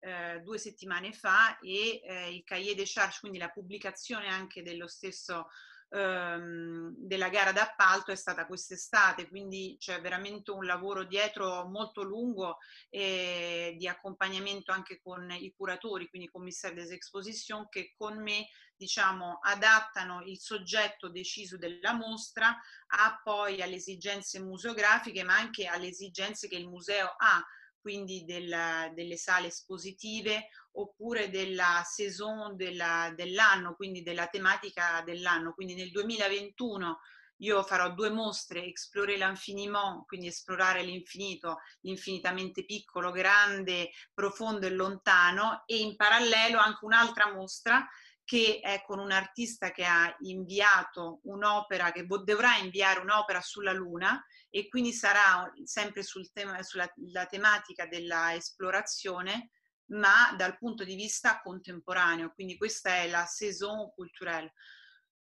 eh, 0.00 0.40
due 0.40 0.58
settimane 0.58 1.12
fa 1.12 1.58
e 1.60 2.00
eh, 2.02 2.34
il 2.34 2.42
cahier 2.42 2.74
des 2.74 2.92
charges, 2.92 3.20
quindi 3.20 3.38
la 3.38 3.50
pubblicazione 3.50 4.26
anche 4.26 4.62
dello 4.62 4.88
stesso 4.88 5.48
ehm, 5.90 6.94
della 6.96 7.28
gara 7.28 7.52
d'appalto 7.52 8.10
è 8.10 8.14
stata 8.14 8.46
quest'estate, 8.46 9.28
quindi 9.28 9.76
c'è 9.78 10.00
veramente 10.00 10.50
un 10.50 10.64
lavoro 10.64 11.04
dietro 11.04 11.66
molto 11.68 12.02
lungo 12.02 12.58
e 12.88 13.74
di 13.78 13.86
accompagnamento 13.88 14.72
anche 14.72 15.00
con 15.02 15.30
i 15.30 15.52
curatori, 15.56 16.08
quindi 16.08 16.28
i 16.28 16.30
commissari 16.30 16.74
des 16.74 16.90
expositions 16.90 17.68
che 17.68 17.94
con 17.96 18.22
me 18.22 18.46
diciamo, 18.80 19.40
adattano 19.42 20.22
il 20.22 20.38
soggetto 20.38 21.10
deciso 21.10 21.58
della 21.58 21.92
mostra 21.92 22.58
a 22.86 23.20
poi 23.22 23.60
alle 23.60 23.74
esigenze 23.74 24.40
museografiche, 24.40 25.22
ma 25.22 25.36
anche 25.36 25.66
alle 25.66 25.88
esigenze 25.88 26.48
che 26.48 26.56
il 26.56 26.66
museo 26.66 27.14
ha, 27.18 27.44
quindi 27.80 28.24
della, 28.24 28.90
delle 28.94 29.16
sale 29.16 29.48
espositive 29.48 30.48
oppure 30.72 31.30
della 31.30 31.82
saison 31.84 32.56
della, 32.56 33.12
dell'anno, 33.16 33.74
quindi 33.74 34.02
della 34.02 34.26
tematica 34.28 35.02
dell'anno. 35.04 35.54
Quindi 35.54 35.74
nel 35.74 35.90
2021 35.90 36.98
io 37.40 37.62
farò 37.62 37.90
due 37.92 38.10
mostre, 38.10 38.64
Explorer 38.64 39.16
l'infiniment, 39.16 40.04
quindi 40.06 40.26
esplorare 40.26 40.82
l'infinito, 40.82 41.58
l'infinitamente 41.80 42.64
piccolo, 42.64 43.10
grande, 43.10 43.90
profondo 44.12 44.66
e 44.66 44.70
lontano, 44.70 45.62
e 45.66 45.78
in 45.78 45.96
parallelo 45.96 46.58
anche 46.58 46.84
un'altra 46.84 47.32
mostra 47.32 47.86
che 48.30 48.60
è 48.62 48.84
con 48.86 49.00
un 49.00 49.10
artista 49.10 49.72
che 49.72 49.84
ha 49.84 50.14
inviato 50.20 51.18
un'opera, 51.24 51.90
che 51.90 52.06
dovrà 52.06 52.58
inviare 52.58 53.00
un'opera 53.00 53.40
sulla 53.40 53.72
Luna 53.72 54.24
e 54.48 54.68
quindi 54.68 54.92
sarà 54.92 55.52
sempre 55.64 56.04
sul 56.04 56.30
tema, 56.30 56.62
sulla 56.62 56.86
tematica 57.28 57.86
della 57.86 58.32
esplorazione, 58.32 59.50
ma 59.86 60.32
dal 60.36 60.56
punto 60.58 60.84
di 60.84 60.94
vista 60.94 61.40
contemporaneo. 61.40 62.30
Quindi 62.32 62.56
questa 62.56 62.98
è 62.98 63.08
la 63.08 63.24
saison 63.24 63.90
culturelle. 63.92 64.52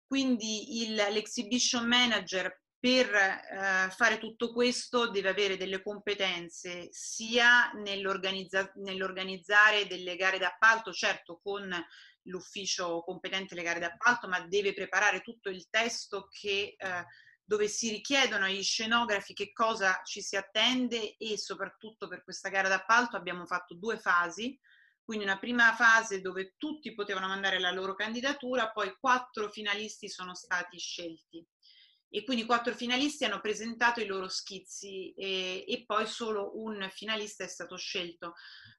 Quindi 0.06 0.82
il, 0.82 0.94
l'exhibition 0.94 1.86
manager 1.86 2.60
per 2.78 3.12
eh, 3.14 3.90
fare 3.90 4.18
tutto 4.18 4.52
questo 4.52 5.08
deve 5.08 5.30
avere 5.30 5.56
delle 5.56 5.82
competenze 5.82 6.88
sia 6.90 7.72
nell'organizza- 7.72 8.70
nell'organizzare 8.76 9.86
delle 9.86 10.14
gare 10.14 10.38
d'appalto, 10.38 10.92
certo 10.92 11.40
con 11.42 11.74
l'ufficio 12.28 13.00
competente 13.00 13.54
alle 13.54 13.62
gare 13.62 13.80
d'appalto, 13.80 14.28
ma 14.28 14.40
deve 14.40 14.74
preparare 14.74 15.20
tutto 15.20 15.48
il 15.50 15.68
testo 15.68 16.28
che, 16.30 16.76
eh, 16.76 17.04
dove 17.44 17.68
si 17.68 17.90
richiedono 17.90 18.44
agli 18.44 18.62
scenografi 18.62 19.32
che 19.32 19.52
cosa 19.52 20.00
ci 20.04 20.20
si 20.20 20.36
attende 20.36 21.16
e 21.16 21.38
soprattutto 21.38 22.06
per 22.06 22.22
questa 22.22 22.48
gara 22.48 22.68
d'appalto 22.68 23.16
abbiamo 23.16 23.46
fatto 23.46 23.74
due 23.74 23.98
fasi, 23.98 24.58
quindi 25.02 25.24
una 25.24 25.38
prima 25.38 25.74
fase 25.74 26.20
dove 26.20 26.54
tutti 26.58 26.94
potevano 26.94 27.28
mandare 27.28 27.58
la 27.58 27.70
loro 27.70 27.94
candidatura, 27.94 28.70
poi 28.70 28.94
quattro 29.00 29.48
finalisti 29.48 30.08
sono 30.08 30.34
stati 30.34 30.78
scelti 30.78 31.46
e 32.10 32.24
quindi 32.24 32.46
quattro 32.46 32.74
finalisti 32.74 33.24
hanno 33.24 33.40
presentato 33.40 34.00
i 34.00 34.06
loro 34.06 34.28
schizzi 34.28 35.12
e, 35.12 35.64
e, 35.66 35.84
poi 35.84 36.06
solo 36.06 36.58
un 36.58 36.88
finalista 36.90 37.44
è 37.44 37.48
stato 37.48 37.76
scelto. 37.76 38.34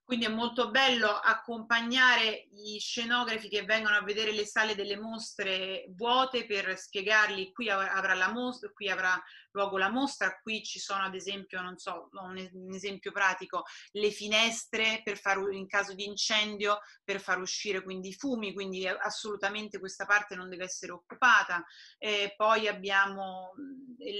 Quindi 0.09 0.25
è 0.25 0.29
molto 0.29 0.71
bello 0.71 1.07
accompagnare 1.07 2.47
i 2.53 2.79
scenografi 2.79 3.47
che 3.47 3.61
vengono 3.61 3.95
a 3.95 4.01
vedere 4.01 4.31
le 4.31 4.43
sale 4.43 4.73
delle 4.73 4.97
mostre 4.97 5.85
vuote 5.89 6.47
per 6.47 6.75
spiegargli 6.79 7.51
qui 7.51 7.69
avrà, 7.69 8.15
la 8.15 8.31
mostra, 8.31 8.71
qui 8.71 8.89
avrà 8.89 9.23
luogo 9.51 9.77
la 9.77 9.91
mostra, 9.91 10.39
qui 10.41 10.63
ci 10.63 10.79
sono 10.79 11.03
ad 11.03 11.13
esempio, 11.13 11.61
non 11.61 11.77
so, 11.77 12.09
un 12.13 12.73
esempio 12.73 13.11
pratico, 13.11 13.65
le 13.91 14.09
finestre 14.09 15.01
per 15.03 15.19
far, 15.19 15.37
in 15.51 15.67
caso 15.67 15.93
di 15.93 16.05
incendio 16.05 16.79
per 17.03 17.21
far 17.21 17.39
uscire 17.39 17.83
quindi 17.83 18.07
i 18.07 18.15
fumi, 18.15 18.51
quindi 18.51 18.87
assolutamente 18.87 19.77
questa 19.77 20.07
parte 20.07 20.33
non 20.33 20.49
deve 20.49 20.63
essere 20.63 20.91
occupata. 20.91 21.63
E 21.99 22.33
poi 22.35 22.67
abbiamo 22.67 23.53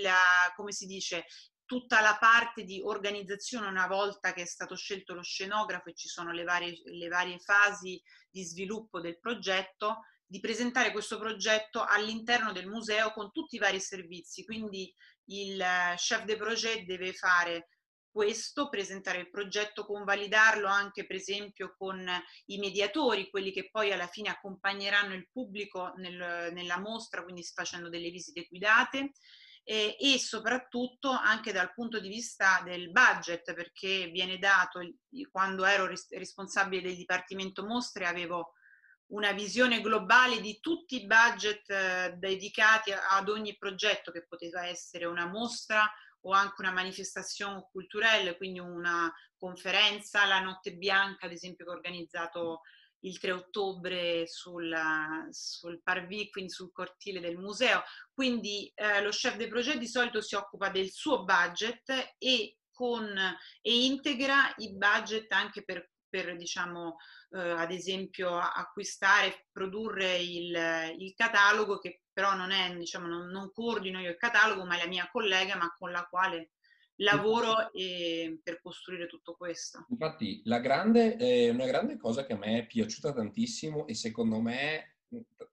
la, 0.03 0.53
come 0.55 0.71
si 0.71 0.85
dice, 0.85 1.25
tutta 1.69 2.01
la 2.01 2.17
parte 2.19 2.63
di 2.63 2.81
organizzazione 2.83 3.67
una 3.67 3.85
volta 3.85 4.33
che 4.33 4.41
è 4.41 4.45
stato 4.45 4.75
scelto 4.75 5.13
lo 5.13 5.21
scenografo 5.21 5.89
e 5.89 5.93
ci 5.93 6.07
sono 6.07 6.31
le 6.31 6.43
varie, 6.43 6.81
le 6.83 7.07
varie 7.09 7.37
fasi 7.37 8.01
di 8.27 8.43
sviluppo 8.43 8.99
del 8.99 9.19
progetto, 9.19 9.99
di 10.25 10.39
presentare 10.39 10.91
questo 10.91 11.19
progetto 11.19 11.85
all'interno 11.85 12.53
del 12.53 12.65
museo 12.65 13.11
con 13.11 13.31
tutti 13.31 13.57
i 13.57 13.59
vari 13.59 13.79
servizi. 13.79 14.43
Quindi 14.45 14.91
il 15.25 15.63
chef 15.95 16.23
de 16.23 16.37
projet 16.37 16.85
deve 16.85 17.13
fare 17.13 17.69
questo, 18.09 18.67
presentare 18.69 19.19
il 19.19 19.29
progetto, 19.29 19.85
convalidarlo 19.85 20.65
anche 20.65 21.05
per 21.05 21.17
esempio 21.17 21.75
con 21.77 22.03
i 22.45 22.57
mediatori, 22.57 23.29
quelli 23.29 23.51
che 23.51 23.69
poi 23.69 23.91
alla 23.91 24.07
fine 24.07 24.29
accompagneranno 24.29 25.13
il 25.13 25.29
pubblico 25.31 25.93
nel, 25.97 26.51
nella 26.51 26.79
mostra, 26.79 27.21
quindi 27.21 27.43
facendo 27.43 27.89
delle 27.89 28.09
visite 28.09 28.47
guidate 28.49 29.11
eh, 29.69 29.95
e 29.99 30.17
soprattutto 30.17 31.11
anche 31.11 31.51
dal 31.51 31.71
punto 31.75 31.99
di 31.99 32.07
vista 32.07 32.59
del 32.65 32.89
budget, 32.89 33.53
perché 33.53 34.07
viene 34.07 34.39
dato, 34.39 34.79
quando 35.29 35.63
ero 35.63 35.85
ris- 35.85 36.09
responsabile 36.09 36.81
del 36.81 36.95
Dipartimento 36.95 37.63
Mostre 37.63 38.07
avevo 38.07 38.53
una 39.11 39.31
visione 39.31 39.79
globale 39.81 40.41
di 40.41 40.59
tutti 40.59 40.95
i 40.95 41.05
budget 41.05 41.69
eh, 41.69 42.15
dedicati 42.17 42.91
ad 42.91 43.29
ogni 43.29 43.57
progetto 43.57 44.11
che 44.11 44.25
poteva 44.25 44.65
essere 44.65 45.05
una 45.05 45.27
mostra 45.27 45.87
o 46.21 46.31
anche 46.31 46.61
una 46.61 46.71
manifestazione 46.71 47.67
culturale, 47.71 48.37
quindi 48.37 48.57
una 48.57 49.13
conferenza, 49.37 50.25
la 50.25 50.39
Notte 50.39 50.73
Bianca 50.73 51.27
ad 51.27 51.31
esempio 51.31 51.65
che 51.65 51.71
ho 51.71 51.75
organizzato 51.75 52.61
il 53.01 53.19
3 53.19 53.31
ottobre 53.31 54.27
sulla, 54.27 55.27
sul 55.29 55.81
Parvis, 55.81 56.29
quindi 56.29 56.51
sul 56.51 56.71
cortile 56.71 57.19
del 57.19 57.37
museo. 57.37 57.83
Quindi 58.11 58.71
eh, 58.75 59.01
lo 59.01 59.09
chef 59.09 59.35
de 59.37 59.47
projet 59.47 59.77
di 59.77 59.87
solito 59.87 60.21
si 60.21 60.35
occupa 60.35 60.69
del 60.69 60.89
suo 60.89 61.23
budget 61.23 62.15
e, 62.17 62.57
con, 62.71 63.17
e 63.61 63.85
integra 63.85 64.53
i 64.57 64.73
budget 64.73 65.31
anche 65.31 65.63
per, 65.63 65.91
per 66.09 66.35
diciamo, 66.35 66.97
eh, 67.31 67.39
ad 67.39 67.71
esempio 67.71 68.37
acquistare, 68.37 69.47
produrre 69.51 70.17
il, 70.17 70.95
il, 70.97 71.13
catalogo 71.15 71.77
che 71.77 72.03
però 72.11 72.33
non 72.33 72.51
è, 72.51 72.75
diciamo, 72.75 73.07
non, 73.07 73.29
non 73.29 73.51
coordino 73.51 73.99
io 73.99 74.09
il 74.09 74.17
catalogo, 74.17 74.65
ma 74.65 74.75
è 74.75 74.79
la 74.79 74.87
mia 74.87 75.09
collega, 75.09 75.55
ma 75.55 75.73
con 75.77 75.91
la 75.91 76.05
quale 76.05 76.51
lavoro 76.99 77.71
e, 77.71 78.39
per 78.43 78.61
costruire 78.61 79.07
tutto 79.07 79.35
questo. 79.35 79.85
Infatti, 79.89 80.41
la 80.45 80.59
grande, 80.59 81.17
eh, 81.17 81.49
una 81.49 81.65
grande 81.65 81.97
cosa 81.97 82.25
che 82.25 82.33
a 82.33 82.37
me 82.37 82.59
è 82.59 82.65
piaciuta 82.65 83.13
tantissimo 83.13 83.87
e 83.87 83.93
secondo 83.93 84.39
me, 84.39 84.97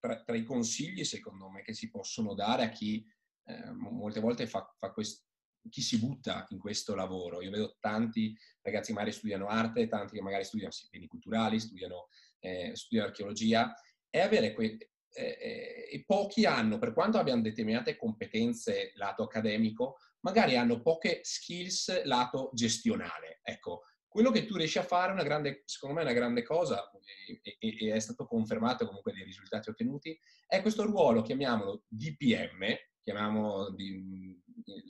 tra, 0.01 0.23
tra 0.23 0.37
i 0.37 0.45
consigli, 0.45 1.05
secondo 1.05 1.49
me, 1.49 1.63
che 1.63 1.75
si 1.75 1.91
possono 1.91 2.35
dare 2.35 2.65
a 2.65 2.69
chi 2.69 3.05
eh, 3.45 3.71
molte 3.73 4.21
volte 4.21 4.47
fa, 4.47 4.73
fa 4.77 4.93
questo, 4.93 5.25
chi 5.69 5.83
si 5.83 5.99
butta 5.99 6.47
in 6.51 6.59
questo 6.59 6.95
lavoro. 6.95 7.43
Io 7.43 7.51
vedo 7.51 7.77
tanti 7.81 8.37
ragazzi 8.63 8.89
che 8.89 8.95
magari 8.95 9.13
studiano 9.13 9.47
arte, 9.47 9.89
tanti 9.89 10.17
che 10.17 10.23
magari 10.23 10.45
studiano 10.45 10.73
beni 10.91 11.07
culturali, 11.07 11.61
studiano, 11.61 12.09
eh, 12.41 12.73
studiano 12.75 13.09
archeologia, 13.09 13.73
è 14.09 14.21
avere 14.21 14.53
que- 14.53 14.91
eh, 15.17 15.39
eh, 15.41 15.89
e 15.93 16.05
pochi 16.05 16.45
hanno, 16.45 16.79
per 16.79 16.93
quanto 16.93 17.19
abbiano 17.19 17.41
determinate 17.41 17.97
competenze 17.97 18.93
lato 18.97 19.23
accademico, 19.23 19.97
magari 20.27 20.57
hanno 20.57 20.83
poche 20.83 21.21
skills 21.23 22.03
lato 22.05 22.51
gestionale. 22.53 23.39
Ecco, 23.45 23.83
quello 24.09 24.33
che 24.33 24.45
tu 24.45 24.57
riesci 24.57 24.79
a 24.79 24.83
fare, 24.83 25.13
una 25.13 25.23
grande, 25.23 25.63
secondo 25.67 25.95
me 25.95 26.01
è 26.01 26.05
una 26.05 26.15
grande 26.15 26.43
cosa, 26.43 26.91
e, 27.43 27.57
e, 27.61 27.87
e, 27.87 27.93
è 27.95 27.99
stato 28.01 28.27
confermato 28.27 28.87
comunque 28.87 29.13
dei 29.13 29.23
risultati 29.23 29.71
ottenuti, 29.71 30.19
è 30.49 30.63
questo 30.63 30.85
ruolo, 30.85 31.23
chiamiamolo 31.23 31.85
DPM, 31.87 32.75
chiamiamolo 33.05 33.71
di, 33.71 34.37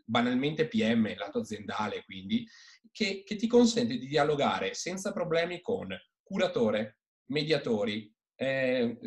banalmente 0.06 0.68
PM, 0.68 1.14
lato 1.16 1.40
aziendale 1.40 2.02
quindi, 2.04 2.48
che, 2.90 3.22
che, 3.22 3.36
ti 3.36 3.46
consente 3.46 3.98
di 3.98 4.06
dialogare 4.06 4.72
senza 4.72 5.12
problemi 5.12 5.60
con 5.60 5.94
curatore, 6.22 7.00
mediatori, 7.26 8.10
eh, 8.36 8.98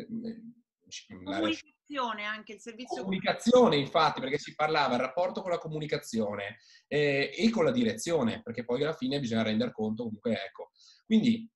comunicazione 1.90 2.24
anche 2.24 2.52
il 2.52 2.60
servizio 2.60 3.02
comunicazione 3.02 3.76
infatti 3.76 4.20
perché 4.20 4.38
si 4.38 4.54
parlava 4.54 4.90
del 4.90 5.06
rapporto 5.06 5.42
con 5.42 5.50
la 5.50 5.58
comunicazione 5.58 6.58
eh, 6.86 7.32
e 7.34 7.50
con 7.50 7.64
la 7.64 7.72
direzione 7.72 8.42
perché 8.42 8.64
poi 8.64 8.82
alla 8.82 8.94
fine 8.94 9.20
bisogna 9.20 9.42
rendere 9.42 9.72
conto 9.72 10.04
comunque 10.04 10.32
ecco. 10.32 10.70
Quindi 11.04 11.48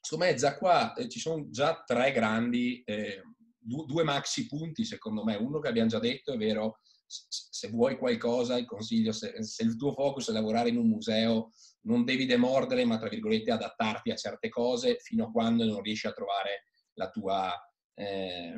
secondo 0.00 0.24
me 0.24 0.34
già 0.34 0.56
qua 0.56 0.94
eh, 0.94 1.08
ci 1.08 1.18
sono 1.18 1.48
già 1.50 1.82
tre 1.84 2.12
grandi 2.12 2.82
eh, 2.84 3.22
due, 3.58 3.84
due 3.86 4.02
maxi 4.04 4.46
punti 4.46 4.84
secondo 4.84 5.24
me. 5.24 5.36
Uno 5.36 5.58
che 5.58 5.68
abbiamo 5.68 5.88
già 5.88 5.98
detto 5.98 6.32
è 6.32 6.36
vero 6.36 6.78
se 7.06 7.68
vuoi 7.68 7.98
qualcosa, 7.98 8.56
il 8.56 8.64
consiglio, 8.64 9.12
se, 9.12 9.42
se, 9.42 9.62
il 9.64 9.76
tuo 9.76 9.92
focus 9.92 10.30
è 10.30 10.32
lavorare 10.32 10.70
in 10.70 10.78
un 10.78 10.88
museo, 10.88 11.52
non 11.82 12.04
devi 12.04 12.24
demordere, 12.24 12.86
ma 12.86 12.98
tra 12.98 13.10
virgolette 13.10 13.50
adattarti 13.50 14.10
a 14.10 14.16
certe 14.16 14.48
cose 14.48 14.96
fino 14.98 15.26
a 15.26 15.30
quando 15.30 15.64
non 15.64 15.82
riesci 15.82 16.06
a 16.06 16.12
trovare 16.12 16.64
la 16.94 17.10
tua, 17.10 17.52
eh, 17.94 18.54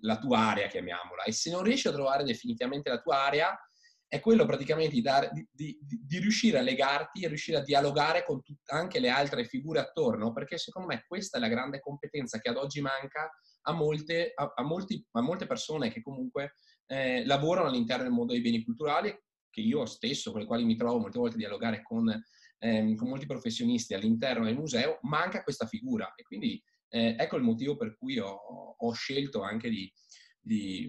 la 0.00 0.18
tua 0.18 0.38
area, 0.38 0.68
chiamiamola. 0.68 1.24
E 1.24 1.32
se 1.32 1.50
non 1.50 1.62
riesci 1.62 1.88
a 1.88 1.92
trovare 1.92 2.24
definitivamente 2.24 2.90
la 2.90 3.00
tua 3.00 3.24
area, 3.24 3.56
è 4.08 4.20
quello 4.20 4.46
praticamente 4.46 4.94
di, 4.94 5.02
dare, 5.02 5.30
di, 5.32 5.46
di, 5.52 5.78
di 5.80 6.18
riuscire 6.18 6.58
a 6.58 6.62
legarti 6.62 7.24
e 7.24 7.28
riuscire 7.28 7.58
a 7.58 7.62
dialogare 7.62 8.24
con 8.24 8.40
tut- 8.42 8.70
anche 8.70 9.00
le 9.00 9.08
altre 9.08 9.44
figure 9.44 9.80
attorno, 9.80 10.32
perché 10.32 10.58
secondo 10.58 10.88
me 10.88 11.04
questa 11.08 11.38
è 11.38 11.40
la 11.40 11.48
grande 11.48 11.80
competenza 11.80 12.38
che 12.38 12.48
ad 12.48 12.56
oggi 12.56 12.80
manca 12.80 13.30
a 13.62 13.72
molte, 13.72 14.32
a, 14.34 14.52
a 14.54 14.62
molti, 14.62 15.04
a 15.12 15.20
molte 15.20 15.46
persone 15.46 15.90
che 15.90 16.02
comunque 16.02 16.54
eh, 16.86 17.24
lavorano 17.26 17.66
all'interno 17.66 18.04
del 18.04 18.12
mondo 18.12 18.32
dei 18.32 18.42
beni 18.42 18.62
culturali, 18.62 19.12
che 19.50 19.60
io 19.60 19.86
stesso, 19.86 20.30
con 20.30 20.40
i 20.40 20.46
quali 20.46 20.64
mi 20.64 20.76
trovo 20.76 20.98
molte 20.98 21.18
volte 21.18 21.34
a 21.34 21.38
dialogare 21.38 21.82
con, 21.82 22.08
ehm, 22.58 22.94
con 22.94 23.08
molti 23.08 23.26
professionisti 23.26 23.94
all'interno 23.94 24.44
del 24.44 24.54
museo, 24.54 24.98
manca 25.02 25.42
questa 25.42 25.66
figura. 25.66 26.12
E 26.14 26.22
quindi 26.22 26.62
eh, 26.88 27.16
ecco 27.18 27.36
il 27.36 27.42
motivo 27.42 27.76
per 27.76 27.96
cui 27.96 28.18
ho, 28.18 28.28
ho 28.78 28.92
scelto 28.92 29.42
anche 29.42 29.68
di, 29.68 29.92
di, 30.40 30.88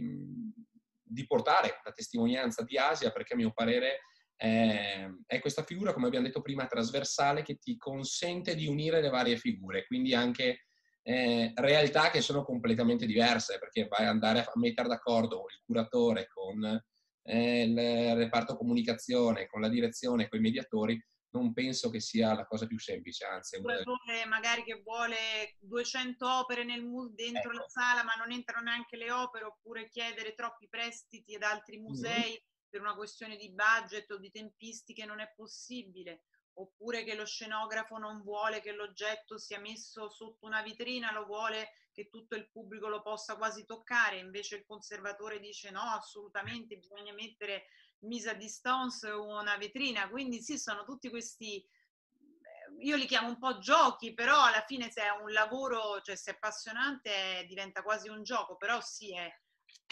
di, 1.02 1.26
portare 1.26 1.80
la 1.84 1.92
testimonianza 1.92 2.64
di 2.64 2.78
Asia, 2.78 3.12
perché 3.12 3.34
a 3.34 3.38
mio 3.38 3.52
parere 3.54 4.02
è, 4.36 5.08
è 5.26 5.40
questa 5.40 5.64
figura, 5.64 5.94
come 5.94 6.08
abbiamo 6.08 6.26
detto 6.26 6.42
prima, 6.42 6.68
trasversale 6.68 7.42
che 7.42 7.56
ti 7.58 7.78
consente 7.78 8.56
di 8.56 8.68
unire 8.68 9.02
le 9.02 9.10
varie 9.10 9.38
figure, 9.38 9.86
quindi 9.86 10.14
anche 10.14 10.66
eh, 11.02 11.54
realtà 11.56 12.10
che 12.10 12.22
sono 12.22 12.44
completamente 12.44 13.06
diverse, 13.06 13.58
perché 13.60 13.88
vai 13.88 14.04
ad 14.04 14.10
andare 14.10 14.40
a 14.40 14.52
mettere 14.56 14.90
d'accordo 14.90 15.46
il 15.50 15.62
curatore 15.66 16.28
con 16.28 16.84
eh, 17.24 17.62
il 17.64 18.16
reparto 18.16 18.56
comunicazione, 18.56 19.48
con 19.48 19.62
la 19.62 19.70
direzione, 19.70 20.28
con 20.28 20.40
i 20.40 20.42
mediatori, 20.42 21.02
non 21.38 21.54
penso 21.54 21.90
che 21.90 22.00
sia 22.00 22.34
la 22.34 22.46
cosa 22.46 22.68
più 22.68 22.80
semplice, 22.80 23.26
anzi... 23.26 23.62
Curatore 23.62 24.26
magari 24.26 24.64
che 24.64 24.82
vuole 24.82 25.56
200 25.60 26.28
opere 26.28 26.64
nel, 26.64 26.84
dentro 27.14 27.52
ecco. 27.52 27.60
la 27.60 27.68
sala, 27.68 28.04
ma 28.04 28.16
non 28.16 28.32
entrano 28.32 28.64
neanche 28.64 28.98
le 28.98 29.12
opere, 29.12 29.46
oppure 29.46 29.90
chiedere 29.90 30.34
troppi 30.34 30.68
prestiti 30.68 31.36
ad 31.36 31.44
altri 31.44 31.78
musei 31.80 32.32
mm-hmm. 32.32 32.70
per 32.70 32.82
una 32.82 32.96
questione 32.96 33.38
di 33.38 33.54
budget 33.54 34.10
o 34.12 34.18
di 34.18 34.32
tempistiche 34.32 35.06
non 35.06 35.20
è 35.20 35.32
possibile 35.36 36.24
oppure 36.60 37.04
che 37.04 37.16
lo 37.16 37.26
scenografo 37.26 37.98
non 37.98 38.22
vuole 38.22 38.62
che 38.62 38.72
l'oggetto 38.72 39.38
sia 39.38 39.60
messo 39.60 40.10
sotto 40.10 40.46
una 40.46 40.62
vetrina, 40.62 41.12
lo 41.12 41.26
vuole 41.26 41.70
che 41.92 42.10
tutto 42.10 42.36
il 42.36 42.50
pubblico 42.52 42.88
lo 42.88 43.02
possa 43.02 43.38
quasi 43.38 43.66
toccare, 43.66 44.20
invece 44.20 44.58
il 44.58 44.66
conservatore 44.66 45.40
dice 45.40 45.72
no, 45.72 45.82
assolutamente 45.82 46.78
bisogna 46.78 47.14
mettere 47.14 47.66
mise 48.02 48.30
a 48.30 48.34
distance 48.34 49.10
una 49.10 49.58
vetrina, 49.58 50.10
quindi 50.10 50.42
sì, 50.42 50.58
sono 50.58 50.84
tutti 50.84 51.10
questi, 51.10 51.58
eh, 51.62 52.86
io 52.86 52.96
li 52.96 53.06
chiamo 53.06 53.30
un 53.30 53.38
po' 53.38 53.58
giochi, 53.60 54.14
però 54.14 54.44
alla 54.44 54.64
fine 54.66 54.92
se 54.92 55.02
è 55.02 55.10
un 55.10 55.32
lavoro, 55.32 56.02
cioè 56.02 56.16
se 56.16 56.32
è 56.32 56.34
appassionante 56.36 57.46
diventa 57.48 57.82
quasi 57.82 58.10
un 58.10 58.24
gioco, 58.24 58.58
però 58.58 58.80
sì, 58.82 59.16
è 59.16 59.32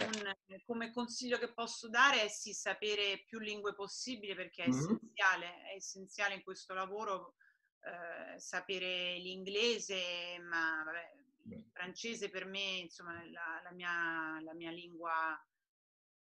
un, 0.03 0.61
come 0.65 0.91
consiglio 0.91 1.37
che 1.37 1.53
posso 1.53 1.89
dare 1.89 2.23
è 2.23 2.27
sì 2.27 2.53
sapere 2.53 3.23
più 3.25 3.39
lingue 3.39 3.73
possibile 3.73 4.35
perché 4.35 4.63
è 4.63 4.69
mm-hmm. 4.69 4.79
essenziale, 4.79 5.61
è 5.71 5.75
essenziale 5.75 6.35
in 6.35 6.43
questo 6.43 6.73
lavoro 6.73 7.35
eh, 7.79 8.39
sapere 8.39 9.17
l'inglese, 9.19 10.39
ma 10.39 10.83
vabbè, 10.83 11.55
il 11.55 11.69
francese 11.71 12.29
per 12.29 12.45
me 12.45 12.79
insomma 12.79 13.21
è 13.21 13.25
la, 13.27 13.61
la, 13.63 13.71
mia, 13.71 14.39
la 14.41 14.53
mia 14.53 14.71
lingua 14.71 15.39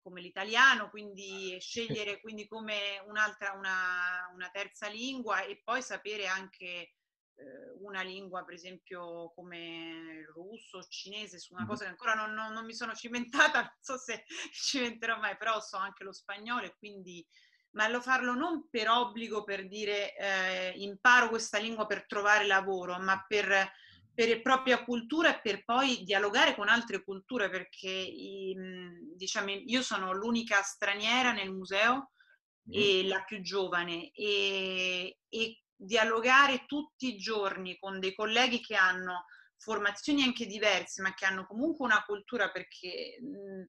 come 0.06 0.20
l'italiano, 0.20 0.88
quindi 0.88 1.58
scegliere 1.58 2.20
quindi 2.22 2.46
come 2.46 3.02
un'altra, 3.08 3.54
una, 3.54 4.30
una 4.32 4.48
terza 4.50 4.86
lingua 4.86 5.42
e 5.42 5.60
poi 5.64 5.82
sapere 5.82 6.28
anche 6.28 6.92
eh, 7.34 7.72
una 7.80 8.02
lingua, 8.02 8.44
per 8.44 8.54
esempio, 8.54 9.32
come 9.34 10.20
il 10.20 10.26
russo 10.32 10.78
o 10.78 10.84
cinese, 10.84 11.40
su 11.40 11.54
una 11.54 11.66
cosa 11.66 11.82
che 11.82 11.90
ancora 11.90 12.14
non, 12.14 12.32
non, 12.34 12.52
non, 12.52 12.64
mi 12.64 12.72
sono 12.72 12.94
cimentata, 12.94 13.62
non 13.66 13.70
so 13.80 13.98
se 13.98 14.24
ci 14.52 14.78
cimenterò 14.78 15.18
mai, 15.18 15.36
però 15.36 15.58
so 15.60 15.76
anche 15.76 16.04
lo 16.04 16.12
spagnolo 16.12 16.66
e 16.66 16.76
quindi, 16.78 17.26
ma 17.70 17.88
lo 17.88 18.00
farlo 18.00 18.34
non 18.34 18.68
per 18.70 18.88
obbligo, 18.88 19.42
per 19.42 19.66
dire 19.66 20.16
eh, 20.16 20.72
imparo 20.76 21.28
questa 21.30 21.58
lingua 21.58 21.84
per 21.86 22.06
trovare 22.06 22.46
lavoro, 22.46 22.96
ma 23.00 23.24
per, 23.26 23.72
per 24.16 24.40
propria 24.40 24.82
cultura 24.82 25.36
e 25.36 25.40
per 25.42 25.62
poi 25.62 26.02
dialogare 26.02 26.54
con 26.54 26.68
altre 26.68 27.04
culture, 27.04 27.50
perché 27.50 28.10
diciamo, 29.14 29.50
io 29.50 29.82
sono 29.82 30.14
l'unica 30.14 30.62
straniera 30.62 31.32
nel 31.32 31.52
museo 31.52 32.12
e 32.68 33.06
la 33.06 33.22
più 33.24 33.42
giovane 33.42 34.10
e, 34.12 35.18
e 35.28 35.60
dialogare 35.76 36.64
tutti 36.64 37.14
i 37.14 37.18
giorni 37.18 37.76
con 37.76 38.00
dei 38.00 38.14
colleghi 38.14 38.60
che 38.60 38.74
hanno 38.74 39.26
formazioni 39.58 40.22
anche 40.22 40.46
diverse, 40.46 41.02
ma 41.02 41.12
che 41.12 41.26
hanno 41.26 41.44
comunque 41.46 41.84
una 41.84 42.02
cultura 42.02 42.50
perché 42.50 43.18
mh, 43.20 43.64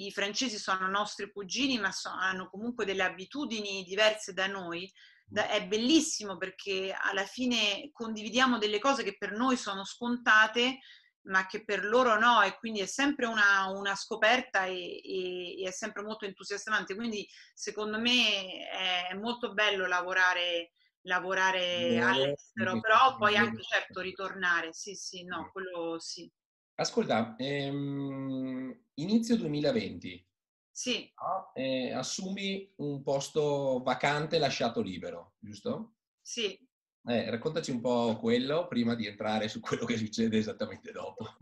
i 0.00 0.10
francesi 0.10 0.56
sono 0.56 0.88
nostri 0.88 1.30
cugini, 1.30 1.78
ma 1.78 1.92
so, 1.92 2.08
hanno 2.08 2.48
comunque 2.48 2.86
delle 2.86 3.02
abitudini 3.02 3.82
diverse 3.84 4.32
da 4.32 4.46
noi. 4.46 4.90
È 5.32 5.66
bellissimo 5.66 6.36
perché 6.36 6.94
alla 6.98 7.24
fine 7.24 7.90
condividiamo 7.92 8.58
delle 8.58 8.78
cose 8.78 9.02
che 9.02 9.16
per 9.16 9.32
noi 9.32 9.56
sono 9.56 9.84
scontate, 9.84 10.78
ma 11.22 11.46
che 11.46 11.64
per 11.64 11.84
loro 11.84 12.18
no, 12.18 12.42
e 12.42 12.56
quindi 12.58 12.80
è 12.80 12.86
sempre 12.86 13.26
una, 13.26 13.68
una 13.68 13.94
scoperta 13.94 14.64
e, 14.64 15.00
e, 15.02 15.62
e, 15.62 15.68
è 15.68 15.70
sempre 15.70 16.02
molto 16.02 16.24
entusiasmante. 16.24 16.94
Quindi 16.94 17.26
secondo 17.54 17.98
me 17.98 18.68
è, 18.68 19.08
è 19.10 19.14
molto 19.14 19.52
bello 19.52 19.86
lavorare 19.86 20.72
lavorare 21.04 21.98
no, 21.98 22.08
all'estero, 22.08 22.80
però 22.80 23.16
poi 23.16 23.36
anche 23.36 23.62
certo 23.62 24.00
ritornare, 24.00 24.72
sì, 24.72 24.94
sì, 24.94 25.24
no, 25.24 25.50
quello 25.50 25.98
sì. 25.98 26.30
Ascolta, 26.76 27.34
ehm, 27.36 28.84
inizio 28.94 29.36
2020. 29.36 30.26
Sì. 30.72 31.12
No? 31.20 31.52
Eh, 31.54 31.92
assumi 31.92 32.72
un 32.76 33.02
posto 33.02 33.82
vacante 33.84 34.38
lasciato 34.38 34.80
libero, 34.80 35.34
giusto? 35.38 35.96
Sì. 36.20 36.58
Eh, 37.04 37.30
raccontaci 37.30 37.70
un 37.72 37.80
po' 37.80 38.16
quello 38.18 38.68
prima 38.68 38.94
di 38.94 39.06
entrare 39.06 39.48
su 39.48 39.60
quello 39.60 39.84
che 39.84 39.98
succede 39.98 40.38
esattamente 40.38 40.92
dopo. 40.92 41.36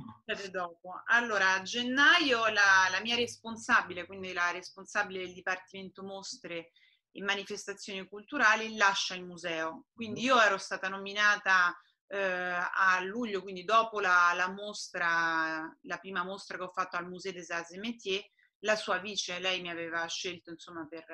dopo. 0.50 1.02
Allora, 1.06 1.54
a 1.54 1.62
gennaio 1.62 2.48
la, 2.48 2.88
la 2.90 3.00
mia 3.02 3.14
responsabile, 3.14 4.06
quindi 4.06 4.32
la 4.32 4.50
responsabile 4.50 5.24
del 5.24 5.34
Dipartimento 5.34 6.02
Mostre 6.02 6.72
in 7.12 7.24
manifestazioni 7.24 8.08
culturali 8.08 8.76
lascia 8.76 9.14
il 9.14 9.24
museo. 9.24 9.86
Quindi 9.92 10.22
io 10.22 10.40
ero 10.40 10.58
stata 10.58 10.88
nominata 10.88 11.76
eh, 12.06 12.18
a 12.18 13.00
luglio, 13.02 13.42
quindi 13.42 13.64
dopo 13.64 14.00
la, 14.00 14.32
la, 14.34 14.50
mostra, 14.50 15.76
la 15.82 15.98
prima 15.98 16.24
mostra 16.24 16.56
che 16.56 16.64
ho 16.64 16.72
fatto 16.72 16.96
al 16.96 17.08
Musée 17.08 17.32
des 17.32 17.50
Arts 17.50 17.72
et 17.72 17.78
Métiers, 17.78 18.24
la 18.60 18.76
sua 18.76 18.98
vice, 18.98 19.38
lei 19.38 19.60
mi 19.60 19.70
aveva 19.70 20.06
scelto 20.06 20.50
insomma 20.50 20.86
per, 20.88 21.04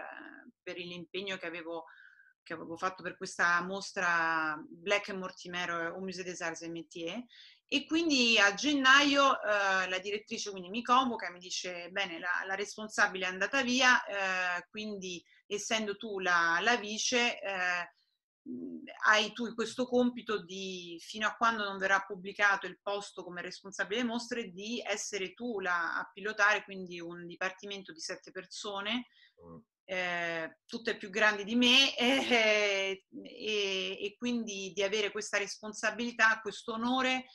per 0.63 0.77
l'impegno 0.77 1.37
che 1.37 1.47
avevo 1.47 1.85
che 2.47 2.53
avevo 2.53 2.77
fatto 2.77 3.03
per 3.03 3.17
questa 3.17 3.61
mostra 3.63 4.57
Black 4.69 5.13
Mortimer 5.13 5.69
au 5.71 6.01
Musée 6.01 6.23
des 6.23 6.41
Arts 6.43 6.63
et 6.63 6.71
Métiers. 6.71 7.21
E 7.67 7.85
quindi 7.87 8.39
a 8.39 8.55
gennaio 8.55 9.43
eh, 9.43 9.89
la 9.89 9.99
direttrice 9.99 10.53
mi 10.53 10.83
convoca 10.83 11.27
e 11.27 11.33
mi 11.33 11.41
dice 11.41 11.89
bene 11.91 12.21
la, 12.21 12.45
la 12.47 12.55
responsabile 12.55 13.27
è 13.27 13.29
andata 13.29 13.65
via 13.65 14.05
eh, 14.05 14.65
quindi 14.71 15.21
essendo 15.47 15.97
tu 15.97 16.21
la, 16.21 16.61
la 16.63 16.77
vice 16.77 17.41
eh, 17.41 17.95
hai 19.05 19.33
tu 19.33 19.53
questo 19.55 19.87
compito 19.87 20.43
di 20.43 20.97
fino 21.01 21.27
a 21.27 21.35
quando 21.35 21.65
non 21.65 21.79
verrà 21.79 22.01
pubblicato 22.01 22.67
il 22.67 22.79
posto 22.81 23.25
come 23.25 23.43
responsabile 23.43 24.05
mostre 24.05 24.51
di 24.51 24.83
essere 24.85 25.35
tu 25.35 25.61
la, 25.61 25.99
a 25.99 26.11
pilotare 26.13 26.65
quindi 26.65 27.01
un 27.01 27.27
dipartimento 27.27 27.93
di 27.93 28.01
sette 28.01 28.31
persone 28.31 29.09
mm. 29.45 29.57
eh, 29.85 30.59
tutte 30.65 30.97
più 30.97 31.11
grandi 31.11 31.45
di 31.45 31.57
me 31.57 31.95
eh, 31.99 33.05
e, 33.11 33.99
e, 34.01 34.15
quindi 34.17 34.73
di 34.75 34.83
avere 34.83 35.11
questa 35.11 35.39
responsabilità, 35.39 36.41
questo 36.41 36.73
onore, 36.73 37.27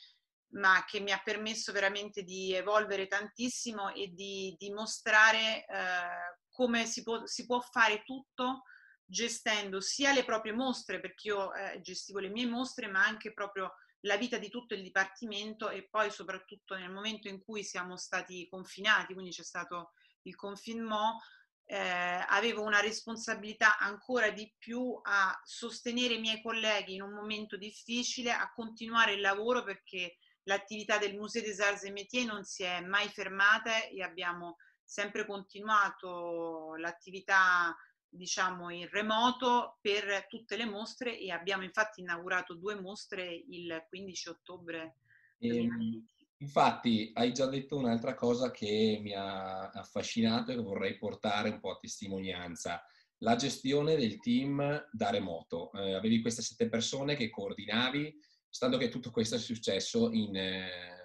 ma 0.54 0.84
che 0.86 1.00
mi 1.00 1.12
ha 1.12 1.20
permesso 1.22 1.72
veramente 1.72 2.22
di 2.22 2.52
evolvere 2.52 3.06
tantissimo 3.06 3.92
e 3.94 4.08
di 4.08 4.54
dimostrare 4.58 5.64
eh, 5.64 6.36
come 6.50 6.86
si 6.86 7.02
può, 7.02 7.24
si 7.26 7.46
può, 7.46 7.60
fare 7.60 8.02
tutto 8.04 8.62
gestendo 9.04 9.80
sia 9.80 10.12
le 10.12 10.24
proprie 10.24 10.52
mostre, 10.52 11.00
perché 11.00 11.28
io 11.28 11.54
eh, 11.54 11.80
gestivo 11.80 12.18
le 12.18 12.28
mie 12.28 12.46
mostre, 12.46 12.88
ma 12.88 13.04
anche 13.04 13.32
proprio 13.32 13.74
la 14.04 14.16
vita 14.16 14.38
di 14.38 14.48
tutto 14.48 14.74
il 14.74 14.82
dipartimento 14.82 15.68
e 15.68 15.88
poi 15.88 16.10
soprattutto 16.10 16.76
nel 16.76 16.90
momento 16.90 17.28
in 17.28 17.42
cui 17.42 17.62
siamo 17.62 17.96
stati 17.96 18.48
confinati, 18.48 19.12
quindi 19.12 19.30
c'è 19.30 19.44
stato 19.44 19.92
il 20.22 20.34
confinement, 20.34 21.20
eh, 21.64 22.24
avevo 22.28 22.62
una 22.62 22.80
responsabilità 22.80 23.78
ancora 23.78 24.30
di 24.30 24.52
più 24.58 24.98
a 25.02 25.40
sostenere 25.44 26.14
i 26.14 26.20
miei 26.20 26.42
colleghi 26.42 26.94
in 26.94 27.02
un 27.02 27.12
momento 27.12 27.56
difficile, 27.56 28.32
a 28.32 28.50
continuare 28.52 29.12
il 29.12 29.20
lavoro 29.20 29.62
perché 29.62 30.16
l'attività 30.44 30.98
del 30.98 31.16
Musée 31.16 31.42
des 31.42 31.60
Arts 31.60 31.84
et 31.84 31.92
Métiers 31.92 32.26
non 32.26 32.44
si 32.44 32.64
è 32.64 32.80
mai 32.80 33.08
fermata 33.08 33.84
e 33.84 34.02
abbiamo 34.02 34.56
sempre 34.84 35.24
continuato 35.24 36.74
l'attività 36.76 37.74
diciamo 38.12 38.70
in 38.70 38.88
remoto 38.88 39.78
per 39.80 40.26
tutte 40.28 40.56
le 40.56 40.66
mostre 40.66 41.18
e 41.18 41.30
abbiamo 41.30 41.64
infatti 41.64 42.00
inaugurato 42.00 42.54
due 42.54 42.78
mostre 42.80 43.32
il 43.48 43.86
15 43.88 44.28
ottobre. 44.28 44.96
Ehm, 45.38 46.04
Infatti, 46.42 47.12
hai 47.14 47.32
già 47.32 47.46
detto 47.46 47.76
un'altra 47.76 48.14
cosa 48.14 48.50
che 48.50 48.98
mi 49.00 49.14
ha 49.14 49.70
affascinato 49.70 50.50
e 50.50 50.56
che 50.56 50.60
vorrei 50.60 50.98
portare 50.98 51.50
un 51.50 51.60
po' 51.60 51.70
a 51.70 51.76
testimonianza. 51.76 52.82
La 53.18 53.36
gestione 53.36 53.94
del 53.94 54.18
team 54.18 54.88
da 54.90 55.10
remoto. 55.10 55.72
Eh, 55.72 55.94
avevi 55.94 56.20
queste 56.20 56.42
sette 56.42 56.68
persone 56.68 57.14
che 57.14 57.30
coordinavi, 57.30 58.18
stando 58.48 58.76
che 58.76 58.88
tutto 58.88 59.12
questo 59.12 59.36
è 59.36 59.38
successo 59.38 60.10
in, 60.10 60.34
eh, 60.34 61.01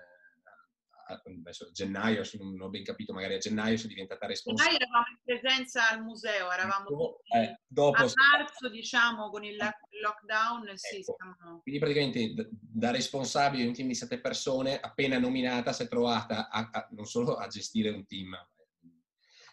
adesso 1.07 1.71
gennaio, 1.71 2.23
se 2.23 2.37
non 2.37 2.59
ho 2.59 2.69
ben 2.69 2.83
capito, 2.83 3.13
magari 3.13 3.35
a 3.35 3.37
gennaio 3.37 3.77
sei 3.77 3.89
diventata 3.89 4.25
responsabile. 4.25 4.77
Gennaio 4.77 4.91
eravamo 4.91 5.05
in 5.11 5.19
presenza 5.23 5.89
al 5.89 6.03
museo, 6.03 6.51
eravamo 6.51 7.19
eh, 7.35 7.59
dopo, 7.65 7.97
a 7.97 8.11
marzo, 8.13 8.69
diciamo, 8.69 9.29
con 9.29 9.43
il 9.43 9.55
lockdown. 9.55 10.67
Ecco. 10.67 10.77
Sì, 10.77 11.03
siamo... 11.03 11.61
Quindi 11.61 11.79
praticamente 11.79 12.49
da 12.49 12.91
responsabile 12.91 13.63
di 13.63 13.69
un 13.69 13.73
team 13.75 13.87
di 13.87 13.95
sette 13.95 14.19
persone, 14.19 14.79
appena 14.79 15.17
nominata, 15.17 15.73
si 15.73 15.83
è 15.83 15.87
trovata 15.87 16.49
a, 16.49 16.69
a, 16.71 16.87
non 16.91 17.05
solo 17.05 17.35
a 17.35 17.47
gestire 17.47 17.89
un 17.89 18.05
team, 18.05 18.35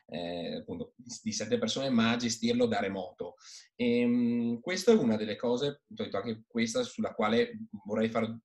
eh, 0.06 0.56
appunto, 0.56 0.94
di 0.96 1.32
sette 1.32 1.58
persone, 1.58 1.88
ma 1.88 2.10
a 2.10 2.16
gestirlo 2.16 2.66
da 2.66 2.80
remoto. 2.80 3.36
E, 3.74 4.00
ehm, 4.00 4.60
questa 4.60 4.92
è 4.92 4.94
una 4.94 5.16
delle 5.16 5.36
cose, 5.36 5.66
ho 5.68 5.80
detto 5.88 6.16
anche 6.16 6.44
questa, 6.46 6.82
sulla 6.82 7.14
quale 7.14 7.58
vorrei 7.84 8.08
fare 8.08 8.40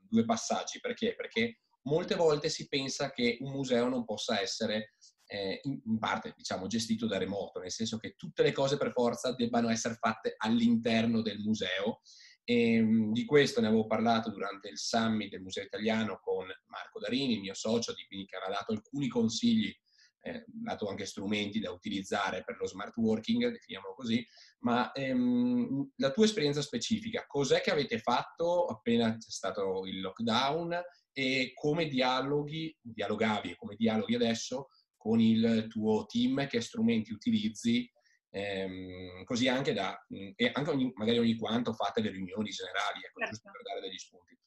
due 0.00 0.24
passaggi. 0.24 0.80
Perché? 0.80 1.14
Perché 1.14 1.60
molte 1.82 2.14
volte 2.14 2.48
si 2.48 2.68
pensa 2.68 3.10
che 3.10 3.38
un 3.40 3.52
museo 3.52 3.88
non 3.88 4.04
possa 4.04 4.40
essere 4.40 4.94
eh, 5.26 5.60
in, 5.62 5.98
parte 5.98 6.34
diciamo, 6.36 6.66
gestito 6.66 7.06
da 7.06 7.18
remoto, 7.18 7.60
nel 7.60 7.70
senso 7.70 7.96
che 7.98 8.14
tutte 8.16 8.42
le 8.42 8.52
cose 8.52 8.76
per 8.76 8.92
forza 8.92 9.32
debbano 9.32 9.70
essere 9.70 9.94
fatte 9.94 10.34
all'interno 10.36 11.22
del 11.22 11.38
museo. 11.38 12.00
E, 12.44 12.74
ehm, 12.74 13.12
di 13.12 13.24
questo 13.24 13.60
ne 13.60 13.68
avevo 13.68 13.86
parlato 13.86 14.30
durante 14.30 14.68
il 14.68 14.78
summit 14.78 15.30
del 15.30 15.42
Museo 15.42 15.64
Italiano 15.64 16.18
con 16.20 16.46
Marco 16.66 16.98
Darini, 16.98 17.34
il 17.34 17.40
mio 17.40 17.54
socio, 17.54 17.94
di, 17.94 18.24
che 18.26 18.36
aveva 18.36 18.58
dato 18.58 18.72
alcuni 18.72 19.08
consigli 19.08 19.74
eh, 20.24 20.44
dato 20.46 20.86
anche 20.86 21.04
strumenti 21.04 21.58
da 21.58 21.72
utilizzare 21.72 22.42
per 22.44 22.56
lo 22.58 22.66
smart 22.66 22.96
working, 22.96 23.50
definiamolo 23.50 23.94
così, 23.94 24.24
ma 24.60 24.92
ehm, 24.92 25.92
la 25.96 26.10
tua 26.12 26.24
esperienza 26.24 26.62
specifica, 26.62 27.26
cos'è 27.26 27.60
che 27.60 27.72
avete 27.72 27.98
fatto 27.98 28.66
appena 28.66 29.16
c'è 29.16 29.30
stato 29.30 29.84
il 29.86 30.00
lockdown 30.00 30.80
e 31.12 31.52
come 31.54 31.86
dialoghi, 31.86 32.76
dialogavi 32.80 33.50
e 33.50 33.56
come 33.56 33.76
dialoghi 33.76 34.14
adesso 34.14 34.68
con 34.96 35.20
il 35.20 35.66
tuo 35.68 36.06
team, 36.06 36.46
che 36.46 36.60
strumenti 36.60 37.12
utilizzi, 37.12 37.90
ehm, 38.30 39.24
così 39.24 39.48
anche 39.48 39.72
da, 39.72 40.00
e 40.08 40.50
anche 40.52 40.70
ogni, 40.70 40.92
magari 40.94 41.18
ogni 41.18 41.36
quanto 41.36 41.72
fate 41.72 42.00
le 42.00 42.10
riunioni 42.10 42.50
generali, 42.50 43.00
ecco, 43.04 43.20
certo. 43.20 43.34
giusto 43.34 43.50
per 43.50 43.62
dare 43.62 43.80
degli 43.80 43.98
spunti. 43.98 44.38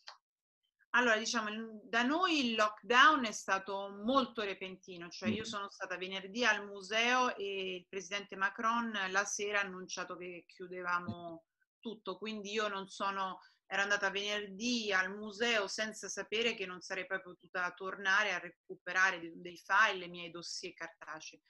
Allora, 0.95 1.17
diciamo, 1.17 1.81
da 1.83 2.03
noi 2.03 2.51
il 2.51 2.55
lockdown 2.55 3.25
è 3.25 3.33
stato 3.33 3.89
molto 4.01 4.43
repentino, 4.43 5.09
cioè 5.09 5.27
io 5.27 5.43
sono 5.43 5.69
stata 5.69 5.97
venerdì 5.97 6.45
al 6.45 6.65
museo 6.65 7.35
e 7.35 7.75
il 7.75 7.85
presidente 7.89 8.37
Macron 8.37 8.97
la 9.09 9.25
sera 9.25 9.59
ha 9.59 9.63
annunciato 9.63 10.15
che 10.15 10.45
chiudevamo 10.47 11.43
tutto, 11.81 12.17
quindi 12.17 12.53
io 12.53 12.69
non 12.69 12.87
sono 12.87 13.39
ero 13.67 13.81
andata 13.81 14.09
venerdì 14.09 14.91
al 14.91 15.15
museo 15.15 15.67
senza 15.67 16.07
sapere 16.07 16.53
che 16.53 16.65
non 16.65 16.81
sarei 16.81 17.05
poi 17.05 17.21
potuta 17.21 17.71
tornare 17.71 18.33
a 18.33 18.39
recuperare 18.39 19.19
dei 19.35 19.57
file, 19.57 20.05
i 20.05 20.09
miei 20.09 20.31
dossier 20.31 20.73
cartacei. 20.73 21.41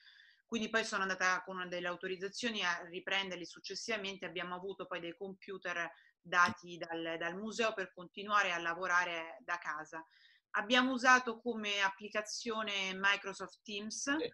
Quindi 0.46 0.70
poi 0.70 0.86
sono 0.86 1.02
andata 1.02 1.42
con 1.44 1.68
delle 1.68 1.88
autorizzazioni 1.88 2.64
a 2.64 2.84
riprenderli 2.88 3.46
successivamente, 3.46 4.26
abbiamo 4.26 4.56
avuto 4.56 4.86
poi 4.86 5.00
dei 5.00 5.16
computer 5.18 5.92
dati 6.22 6.78
dal, 6.78 7.18
dal 7.18 7.36
museo 7.36 7.74
per 7.74 7.92
continuare 7.94 8.52
a 8.52 8.60
lavorare 8.60 9.38
da 9.42 9.58
casa. 9.58 10.06
Abbiamo 10.52 10.92
usato 10.92 11.42
come 11.42 11.82
applicazione 11.82 12.94
Microsoft 12.94 13.62
Teams, 13.64 14.16
sì 14.16 14.34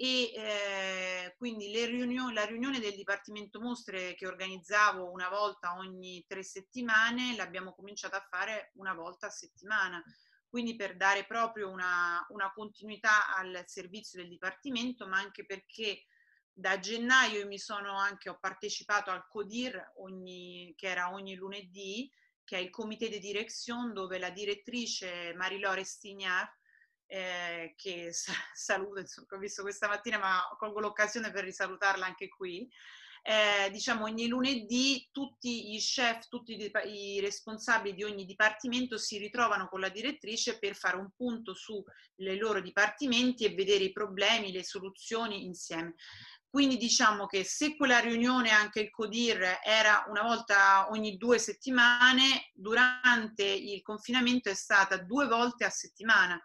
e 0.00 0.30
eh, 0.32 1.34
quindi 1.36 1.74
riunioni, 1.84 2.32
la 2.32 2.44
riunione 2.44 2.78
del 2.78 2.94
Dipartimento 2.94 3.60
Mostre 3.60 4.14
che 4.14 4.28
organizzavo 4.28 5.10
una 5.10 5.28
volta 5.28 5.74
ogni 5.74 6.24
tre 6.24 6.44
settimane 6.44 7.34
l'abbiamo 7.34 7.74
cominciata 7.74 8.18
a 8.18 8.26
fare 8.30 8.70
una 8.74 8.94
volta 8.94 9.26
a 9.26 9.30
settimana, 9.30 10.00
quindi 10.48 10.76
per 10.76 10.96
dare 10.96 11.26
proprio 11.26 11.68
una, 11.68 12.24
una 12.28 12.52
continuità 12.52 13.34
al 13.34 13.64
servizio 13.66 14.20
del 14.20 14.30
Dipartimento, 14.30 15.08
ma 15.08 15.18
anche 15.18 15.44
perché 15.44 16.04
da 16.52 16.78
gennaio 16.78 17.44
mi 17.48 17.58
sono 17.58 17.98
anche, 17.98 18.30
ho 18.30 18.38
partecipato 18.38 19.10
al 19.10 19.26
CODIR 19.26 19.94
ogni, 19.96 20.74
che 20.76 20.86
era 20.86 21.12
ogni 21.12 21.34
lunedì, 21.34 22.08
che 22.44 22.56
è 22.56 22.60
il 22.60 22.70
comité 22.70 23.08
di 23.08 23.18
direzione 23.18 23.92
dove 23.92 24.20
la 24.20 24.30
direttrice 24.30 25.34
Marie-Laure 25.34 25.82
Stignard 25.82 26.50
eh, 27.08 27.74
che 27.76 28.10
saluto, 28.54 29.00
insomma, 29.00 29.26
ho 29.30 29.38
visto 29.38 29.62
questa 29.62 29.88
mattina, 29.88 30.18
ma 30.18 30.42
colgo 30.56 30.80
l'occasione 30.80 31.30
per 31.32 31.44
risalutarla 31.44 32.06
anche 32.06 32.28
qui. 32.28 32.70
Eh, 33.20 33.68
diciamo 33.70 34.04
ogni 34.04 34.28
lunedì 34.28 35.08
tutti 35.10 35.74
i 35.74 35.78
chef, 35.78 36.28
tutti 36.28 36.56
i, 36.56 37.20
responsabili 37.20 37.96
di 37.96 38.04
ogni 38.04 38.24
dipartimento 38.24 38.96
si 38.96 39.18
ritrovano 39.18 39.68
con 39.68 39.80
la 39.80 39.88
direttrice 39.88 40.58
per 40.58 40.76
fare 40.76 40.96
un 40.96 41.10
punto 41.14 41.52
sui 41.52 41.82
loro 42.38 42.60
dipartimenti 42.60 43.44
e 43.44 43.54
vedere 43.54 43.84
i 43.84 43.92
problemi, 43.92 44.52
le 44.52 44.64
soluzioni 44.64 45.44
insieme. 45.44 45.96
Quindi 46.48 46.78
diciamo 46.78 47.26
che 47.26 47.44
se 47.44 47.76
quella 47.76 47.98
riunione, 47.98 48.50
anche 48.50 48.80
il 48.80 48.90
CODIR, 48.90 49.60
era 49.62 50.04
una 50.08 50.22
volta 50.22 50.88
ogni 50.90 51.18
due 51.18 51.38
settimane, 51.38 52.50
durante 52.54 53.44
il 53.44 53.82
confinamento 53.82 54.48
è 54.48 54.54
stata 54.54 54.96
due 54.96 55.26
volte 55.26 55.66
a 55.66 55.70
settimana. 55.70 56.40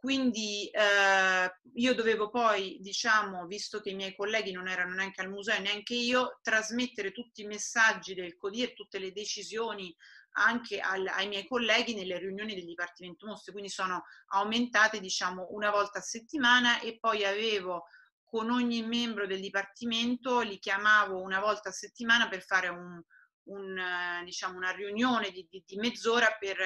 Quindi 0.00 0.68
eh, 0.68 1.52
io 1.74 1.94
dovevo 1.94 2.30
poi, 2.30 2.78
diciamo, 2.80 3.46
visto 3.46 3.80
che 3.80 3.90
i 3.90 3.96
miei 3.96 4.14
colleghi 4.14 4.52
non 4.52 4.68
erano 4.68 4.94
neanche 4.94 5.20
al 5.20 5.28
museo, 5.28 5.60
neanche 5.60 5.94
io, 5.94 6.38
trasmettere 6.40 7.10
tutti 7.10 7.42
i 7.42 7.46
messaggi 7.46 8.14
del 8.14 8.36
CODIR, 8.36 8.74
tutte 8.74 9.00
le 9.00 9.10
decisioni 9.10 9.92
anche 10.34 10.78
al, 10.78 11.04
ai 11.08 11.26
miei 11.26 11.44
colleghi 11.48 11.94
nelle 11.94 12.16
riunioni 12.16 12.54
del 12.54 12.64
Dipartimento 12.64 13.26
Mostre, 13.26 13.50
quindi 13.50 13.70
sono 13.70 14.04
aumentate 14.28 15.00
diciamo 15.00 15.48
una 15.50 15.70
volta 15.70 15.98
a 15.98 16.02
settimana 16.02 16.78
e 16.78 16.96
poi 17.00 17.24
avevo 17.24 17.86
con 18.22 18.50
ogni 18.50 18.82
membro 18.82 19.26
del 19.26 19.40
Dipartimento, 19.40 20.42
li 20.42 20.60
chiamavo 20.60 21.20
una 21.20 21.40
volta 21.40 21.70
a 21.70 21.72
settimana 21.72 22.28
per 22.28 22.44
fare 22.44 22.68
un, 22.68 23.02
un, 23.46 24.22
diciamo, 24.24 24.56
una 24.56 24.70
riunione 24.70 25.32
di, 25.32 25.44
di, 25.50 25.64
di 25.66 25.76
mezz'ora 25.76 26.36
per 26.38 26.56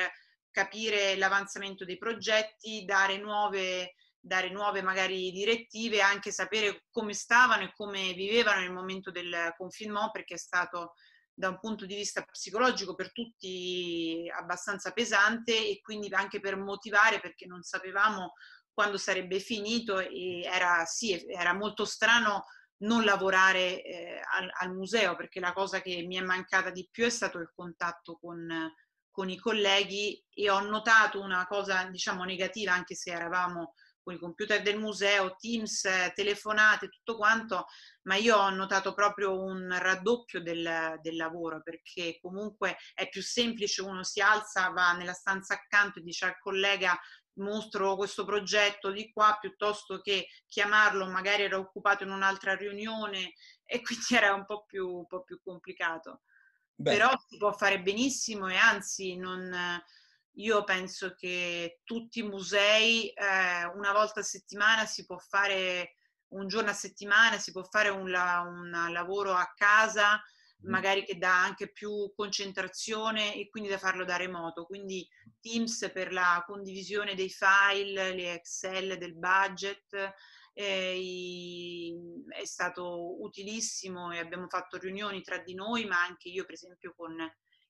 capire 0.53 1.17
l'avanzamento 1.17 1.85
dei 1.85 1.99
progetti, 1.99 2.85
dare 2.85 3.19
nuove 3.19 3.95
dare 4.25 4.51
nuove 4.51 4.83
magari 4.83 5.33
direttive, 5.33 6.01
anche 6.01 6.31
sapere 6.31 6.85
come 6.93 7.12
stavano 7.12 7.65
e 7.65 7.73
come 7.75 8.12
vivevano 8.12 8.61
nel 8.61 8.73
momento 8.73 9.11
del 9.11 9.53
confinement, 9.57 10.12
perché 10.12 10.35
è 10.35 10.38
stato 10.38 10.95
da 11.35 11.49
un 11.49 11.59
punto 11.59 11.87
di 11.87 11.97
vista 11.97 12.23
psicologico 12.23 12.95
per 12.95 13.11
tutti 13.11 14.31
abbastanza 14.33 14.93
pesante 14.93 15.53
e 15.53 15.81
quindi 15.81 16.09
anche 16.15 16.38
per 16.38 16.57
motivare 16.57 17.21
perché 17.21 17.47
non 17.47 17.62
sapevamo 17.62 18.35
quando 18.73 18.97
sarebbe 18.97 19.41
finito 19.41 19.99
e 19.99 20.43
era, 20.43 20.85
sì, 20.85 21.27
era 21.29 21.53
molto 21.53 21.85
strano 21.85 22.45
non 22.83 23.05
lavorare 23.05 23.83
eh, 23.83 24.21
al, 24.35 24.51
al, 24.61 24.75
museo 24.75 25.17
perché 25.17 25.41
la 25.41 25.53
cosa 25.53 25.81
che 25.81 26.03
mi 26.03 26.17
è 26.17 26.21
mancata 26.21 26.71
di 26.71 26.88
più 26.91 27.05
è 27.05 27.11
stato 27.11 27.38
il 27.38 27.51
contatto 27.55 28.19
con, 28.21 28.73
con 29.12 29.29
i 29.29 29.38
colleghi 29.38 30.20
e 30.35 30.51
ho 30.51 30.61
notato 30.61 31.20
una 31.20 31.46
cosa 31.46 31.85
diciamo 31.85 32.25
negativa 32.25 32.72
anche 32.72 32.96
se 32.96 33.12
eravamo 33.12 33.75
con 34.03 34.14
i 34.14 34.18
computer 34.18 34.61
del 34.62 34.79
museo, 34.79 35.37
Teams, 35.38 35.87
telefonate, 36.14 36.88
tutto 36.88 37.16
quanto, 37.16 37.66
ma 38.03 38.16
io 38.16 38.37
ho 38.37 38.51
notato 38.51 38.94
proprio 38.94 39.40
un 39.40 39.72
raddoppio 39.79 40.42
del, 40.42 40.98
del, 41.01 41.14
lavoro 41.14 41.62
perché 41.62 42.18
comunque 42.20 42.79
è 42.94 43.09
più 43.09 43.22
semplice, 43.22 43.83
uno 43.83 44.03
si 44.03 44.20
alza, 44.20 44.70
va 44.70 44.92
nella 44.94 45.12
stanza 45.12 45.55
accanto 45.55 46.01
e 46.01 46.03
dice 46.03 46.25
al 46.25 46.38
collega 46.40 46.98
mostro 47.35 47.96
questo 47.96 48.25
progetto 48.25 48.90
di 48.90 49.11
qua 49.11 49.38
piuttosto 49.40 50.01
che 50.01 50.27
chiamarlo, 50.46 51.07
magari 51.07 51.44
era 51.44 51.59
occupato 51.59 52.03
in 52.03 52.11
un'altra 52.11 52.55
riunione 52.55 53.35
e 53.64 53.81
quindi 53.83 54.07
era 54.11 54.35
un 54.35 54.44
po' 54.44 54.64
più, 54.66 54.88
un 54.88 55.07
po 55.07 55.22
più 55.22 55.40
complicato. 55.42 56.22
Beh. 56.74 56.92
Però 56.92 57.11
si 57.28 57.37
può 57.37 57.52
fare 57.52 57.80
benissimo 57.80 58.48
e 58.48 58.56
anzi 58.56 59.16
non 59.16 59.80
io 60.37 60.64
penso 60.64 61.14
che 61.14 61.80
tutti 61.85 62.20
i 62.20 62.22
musei 62.22 63.08
eh, 63.11 63.64
una 63.74 63.92
volta 63.92 64.20
a 64.20 64.24
settimana 64.24 64.87
si 64.87 65.04
può 65.04 65.18
fare 65.18 65.96
un 66.28 66.48
giorno 66.48 66.70
a 66.70 66.74
settimana, 66.74 67.38
si 67.38 67.52
può 67.52 67.62
fare 67.64 67.90
un, 67.90 68.06
un 68.06 68.88
lavoro 68.90 69.35
a 69.35 69.52
casa, 69.54 70.22
magari 70.62 71.04
che 71.04 71.18
dà 71.18 71.42
anche 71.42 71.70
più 71.70 72.11
concentrazione 72.14 73.35
e 73.35 73.48
quindi 73.48 73.68
da 73.68 73.78
farlo 73.78 74.04
da 74.04 74.16
remoto. 74.16 74.64
Quindi 74.64 75.06
Teams 75.40 75.90
per 75.92 76.12
la 76.12 76.42
condivisione 76.46 77.14
dei 77.14 77.30
file, 77.30 78.14
le 78.14 78.35
Excel 78.35 78.96
del 78.96 79.14
budget, 79.14 80.14
è 80.55 82.45
stato 82.45 83.23
utilissimo 83.23 84.12
e 84.12 84.19
abbiamo 84.19 84.49
fatto 84.49 84.77
riunioni 84.79 85.23
tra 85.23 85.38
di 85.38 85.55
noi, 85.55 85.85
ma 85.87 86.03
anche 86.03 86.29
io 86.29 86.45
per 86.45 86.55
esempio 86.55 86.95
con 86.95 87.17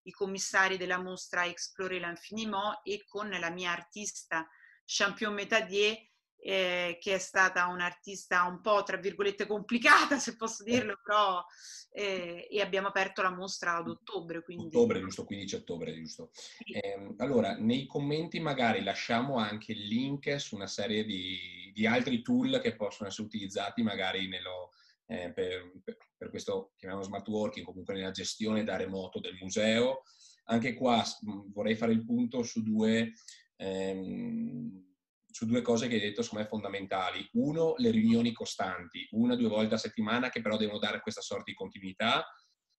i 0.05 0.11
commissari 0.11 0.77
della 0.77 0.99
mostra 1.01 1.47
Explorer 1.47 2.01
l'Infiniment 2.01 2.81
e 2.83 3.05
con 3.07 3.29
la 3.29 3.51
mia 3.51 3.71
artista 3.71 4.49
Champion 4.85 5.35
Metadier, 5.35 5.97
eh, 6.44 6.98
che 7.00 7.14
è 7.14 7.18
stata 7.18 7.66
un'artista 7.66 8.44
un 8.44 8.61
po' 8.61 8.83
tra 8.83 8.96
virgolette 8.96 9.46
complicata, 9.46 10.18
se 10.18 10.37
posso 10.37 10.64
dirlo, 10.64 10.98
però 11.02 11.44
eh, 11.92 12.48
e 12.50 12.61
abbiamo 12.61 12.88
aperto 12.88 13.22
la 13.22 13.31
mostra 13.31 13.76
ad 13.76 13.88
ottobre. 13.88 14.42
Quindi... 14.42 14.66
Ottobre, 14.66 15.00
giusto, 15.00 15.24
15 15.24 15.55
ottobre, 15.55 15.94
giusto. 15.94 16.31
Sì. 16.33 16.72
Eh, 16.72 17.14
allora, 17.18 17.57
nei 17.57 17.87
commenti 17.87 18.40
magari 18.40 18.83
lasciamo 18.83 19.37
anche 19.37 19.72
il 19.72 19.87
link 19.87 20.40
su 20.40 20.57
una 20.57 20.66
serie 20.66 21.05
di, 21.05 21.70
di 21.72 21.87
altri 21.87 22.22
tool 22.22 22.61
che 22.61 22.74
possono 22.74 23.09
essere 23.09 23.26
utilizzati 23.26 23.83
magari 23.83 24.26
nello, 24.26 24.72
eh, 25.07 25.33
per, 25.33 25.70
per, 26.16 26.31
questo 26.31 26.72
chiamiamo 26.76 27.02
smart 27.02 27.28
working, 27.28 27.64
comunque 27.64 27.94
nella 27.94 28.11
gestione 28.11 28.64
da 28.64 28.76
remoto 28.76 29.20
del 29.20 29.37
museo. 29.40 30.02
Anche 30.46 30.74
qua 30.74 31.05
vorrei 31.52 31.76
fare 31.76 31.92
il 31.92 32.05
punto 32.05 32.42
su 32.42 32.62
due, 32.64 33.12
ehm, 33.57 34.91
su 35.33 35.47
due 35.47 35.62
cose 35.62 35.88
che 35.88 35.95
hai 35.95 36.01
detto, 36.01 36.23
secondo 36.23 36.45
me, 36.45 36.51
fondamentali. 36.51 37.29
Uno, 37.33 37.75
le 37.79 37.90
riunioni 37.90 38.33
costanti, 38.33 39.07
una 39.12 39.35
o 39.35 39.37
due 39.37 39.49
volte 39.49 39.75
a 39.75 39.79
settimana, 39.79 40.29
che 40.29 40.40
però 40.40 40.57
devono 40.57 40.79
dare 40.79 41.01
questa 41.01 41.21
sorta 41.21 41.45
di 41.47 41.55
continuità. 41.55 42.25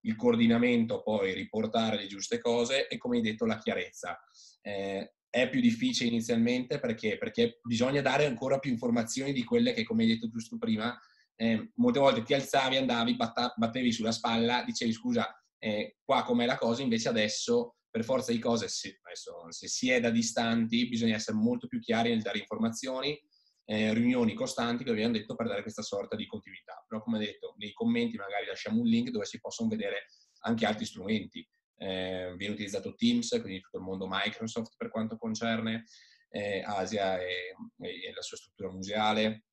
Il 0.06 0.16
coordinamento, 0.16 1.02
poi 1.02 1.34
riportare 1.34 1.98
le 1.98 2.08
giuste 2.08 2.40
cose 2.40 2.88
e, 2.88 2.98
come 2.98 3.18
hai 3.18 3.24
detto, 3.24 3.46
la 3.46 3.58
chiarezza. 3.58 4.18
Eh, 4.62 5.14
è 5.30 5.50
più 5.50 5.62
difficile 5.62 6.10
inizialmente 6.10 6.80
perché? 6.80 7.18
perché 7.18 7.60
bisogna 7.64 8.02
dare 8.02 8.28
ancora 8.28 8.60
più 8.60 8.70
informazioni 8.70 9.34
di 9.34 9.44
quelle 9.44 9.74
che, 9.74 9.84
come 9.84 10.04
hai 10.04 10.10
detto 10.10 10.30
giusto 10.30 10.60
prima, 10.60 10.96
eh, 11.36 11.72
molte 11.76 12.00
volte 12.00 12.22
ti 12.22 12.36
alzavi, 12.36 12.78
andavi, 12.78 13.16
batta, 13.16 13.52
battevi 13.58 13.92
sulla 13.92 14.12
spalla, 14.12 14.64
dicevi 14.64 14.92
scusa, 14.92 15.28
eh, 15.58 15.98
qua 16.04 16.24
com'è 16.24 16.46
la 16.46 16.58
cosa, 16.58 16.84
invece 16.84 17.10
adesso 17.10 17.78
per 17.94 18.04
forza 18.04 18.32
di 18.32 18.40
cose, 18.40 18.70
se, 18.70 19.00
adesso, 19.04 19.52
se 19.52 19.68
si 19.68 19.92
è 19.92 20.00
da 20.00 20.10
distanti, 20.10 20.90
bisogna 20.90 21.14
essere 21.14 21.38
molto 21.38 21.68
più 21.68 21.80
chiari 21.80 22.10
nel 22.10 22.24
dare 22.24 22.40
informazioni, 22.40 23.22
eh, 23.66 23.94
riunioni 23.94 24.34
costanti 24.34 24.84
che 24.84 24.90
abbiamo 24.90 25.14
detto 25.14 25.36
per 25.36 25.46
dare 25.46 25.62
questa 25.62 25.84
sorta 25.84 26.16
di 26.16 26.26
continuità. 26.26 26.84
Però 26.88 27.04
come 27.04 27.20
detto, 27.20 27.54
nei 27.60 27.72
commenti 27.72 28.18
magari 28.18 28.48
lasciamo 28.48 28.80
un 28.80 28.88
link 28.88 29.12
dove 29.12 29.26
si 29.26 29.40
possono 29.40 29.70
vedere 29.70 30.08
anche 30.40 30.66
altri 30.66 30.86
strumenti. 30.86 31.48
Eh, 31.78 32.34
viene 32.36 32.54
utilizzato 32.56 32.96
Teams, 32.96 33.30
quindi 33.30 33.60
tutto 33.60 33.78
il 33.78 33.84
mondo 33.84 34.08
Microsoft 34.10 34.74
per 34.76 34.90
quanto 34.90 35.16
concerne 35.16 35.84
eh, 36.30 36.64
Asia 36.66 37.22
e, 37.22 37.54
e, 37.78 38.12
la 38.12 38.24
sua 38.24 38.38
struttura 38.38 38.72
museale, 38.72 39.44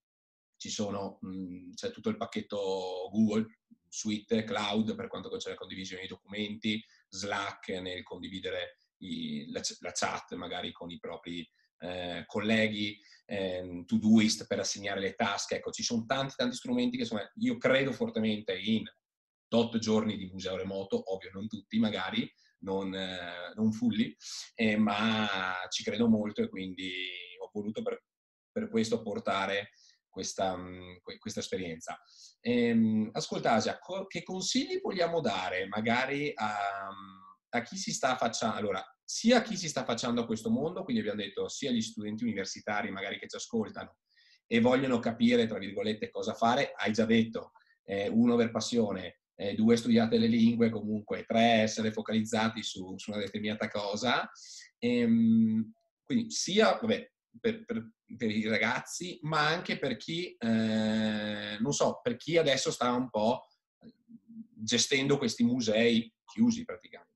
ci 0.56 0.70
sono, 0.70 1.18
mh, 1.20 1.74
c'è 1.74 1.90
tutto 1.90 2.08
il 2.08 2.16
pacchetto 2.16 3.10
Google, 3.12 3.58
Suite, 3.86 4.44
Cloud 4.44 4.94
per 4.94 5.08
quanto 5.08 5.28
concerne 5.28 5.58
la 5.58 5.60
condivisione 5.60 6.00
dei 6.00 6.08
documenti, 6.08 6.82
Slack 7.10 7.68
nel 7.68 8.02
condividere 8.02 8.76
i, 8.98 9.50
la, 9.50 9.60
la, 9.80 9.92
chat 9.92 10.34
magari 10.34 10.72
con 10.72 10.90
i 10.90 10.98
propri 10.98 11.48
eh, 11.78 12.24
colleghi, 12.26 12.98
eh, 13.26 13.84
Todoist 13.86 14.46
per 14.46 14.60
assegnare 14.60 15.00
le 15.00 15.14
task. 15.14 15.52
Ecco, 15.52 15.70
ci 15.70 15.82
sono 15.82 16.04
tanti, 16.06 16.34
tanti 16.36 16.56
strumenti 16.56 16.96
che 16.96 17.02
insomma, 17.02 17.28
io 17.36 17.56
credo 17.56 17.92
fortemente 17.92 18.56
in 18.56 18.84
tot 19.48 19.78
giorni 19.78 20.16
di 20.16 20.26
museo 20.26 20.56
remoto, 20.56 21.12
ovvio 21.12 21.30
non 21.32 21.48
tutti 21.48 21.78
magari, 21.78 22.30
non, 22.58 22.94
eh, 22.94 23.52
non 23.54 23.72
fully, 23.72 24.14
eh, 24.54 24.76
ma 24.76 25.26
ci 25.68 25.82
credo 25.82 26.08
molto 26.08 26.42
e 26.42 26.48
quindi 26.48 26.92
ho 27.40 27.50
voluto 27.52 27.82
per, 27.82 28.04
per 28.52 28.68
questo 28.68 29.02
portare 29.02 29.70
questa, 30.10 30.56
mm, 30.56 30.96
questa 31.18 31.40
esperienza. 31.40 31.98
Ehm, 32.40 33.08
ascolta 33.12 33.52
Asia, 33.52 33.78
co- 33.78 34.06
che 34.06 34.22
consigli 34.22 34.80
vogliamo 34.80 35.20
dare 35.20 35.66
magari 35.68 36.32
a, 36.34 36.88
a 37.48 37.62
chi 37.62 37.76
si 37.76 37.92
sta 37.92 38.16
facendo, 38.16 38.56
allora, 38.56 38.84
sia 39.04 39.38
a 39.38 39.42
chi 39.42 39.56
si 39.56 39.68
sta 39.68 39.84
facendo 39.84 40.20
a 40.20 40.26
questo 40.26 40.50
mondo, 40.50 40.84
quindi 40.84 41.02
abbiamo 41.02 41.22
detto 41.22 41.48
sia 41.48 41.70
gli 41.70 41.80
studenti 41.80 42.24
universitari 42.24 42.90
magari 42.90 43.18
che 43.18 43.26
ci 43.26 43.36
ascoltano 43.36 43.96
e 44.46 44.60
vogliono 44.60 44.98
capire, 44.98 45.46
tra 45.46 45.58
virgolette, 45.58 46.10
cosa 46.10 46.34
fare, 46.34 46.72
hai 46.76 46.92
già 46.92 47.04
detto, 47.04 47.52
eh, 47.84 48.08
uno 48.08 48.36
per 48.36 48.50
passione, 48.50 49.20
eh, 49.36 49.54
due 49.54 49.76
studiate 49.76 50.18
le 50.18 50.26
lingue, 50.26 50.70
comunque 50.70 51.24
tre 51.24 51.62
essere 51.62 51.92
focalizzati 51.92 52.62
su, 52.62 52.96
su 52.98 53.10
una 53.10 53.20
determinata 53.20 53.68
cosa. 53.68 54.28
Ehm, 54.78 55.72
quindi 56.02 56.30
sia, 56.30 56.78
vabbè, 56.80 57.10
per, 57.38 57.64
per, 57.64 57.92
per, 58.16 58.30
i 58.30 58.46
ragazzi, 58.48 59.18
ma 59.22 59.46
anche 59.46 59.78
per 59.78 59.96
chi, 59.96 60.34
eh, 60.36 61.56
non 61.60 61.72
so, 61.72 62.00
per 62.02 62.16
chi 62.16 62.36
adesso 62.36 62.70
sta 62.70 62.92
un 62.92 63.10
po' 63.10 63.46
gestendo 64.62 65.18
questi 65.18 65.44
musei 65.44 66.12
chiusi 66.24 66.64
praticamente. 66.64 67.08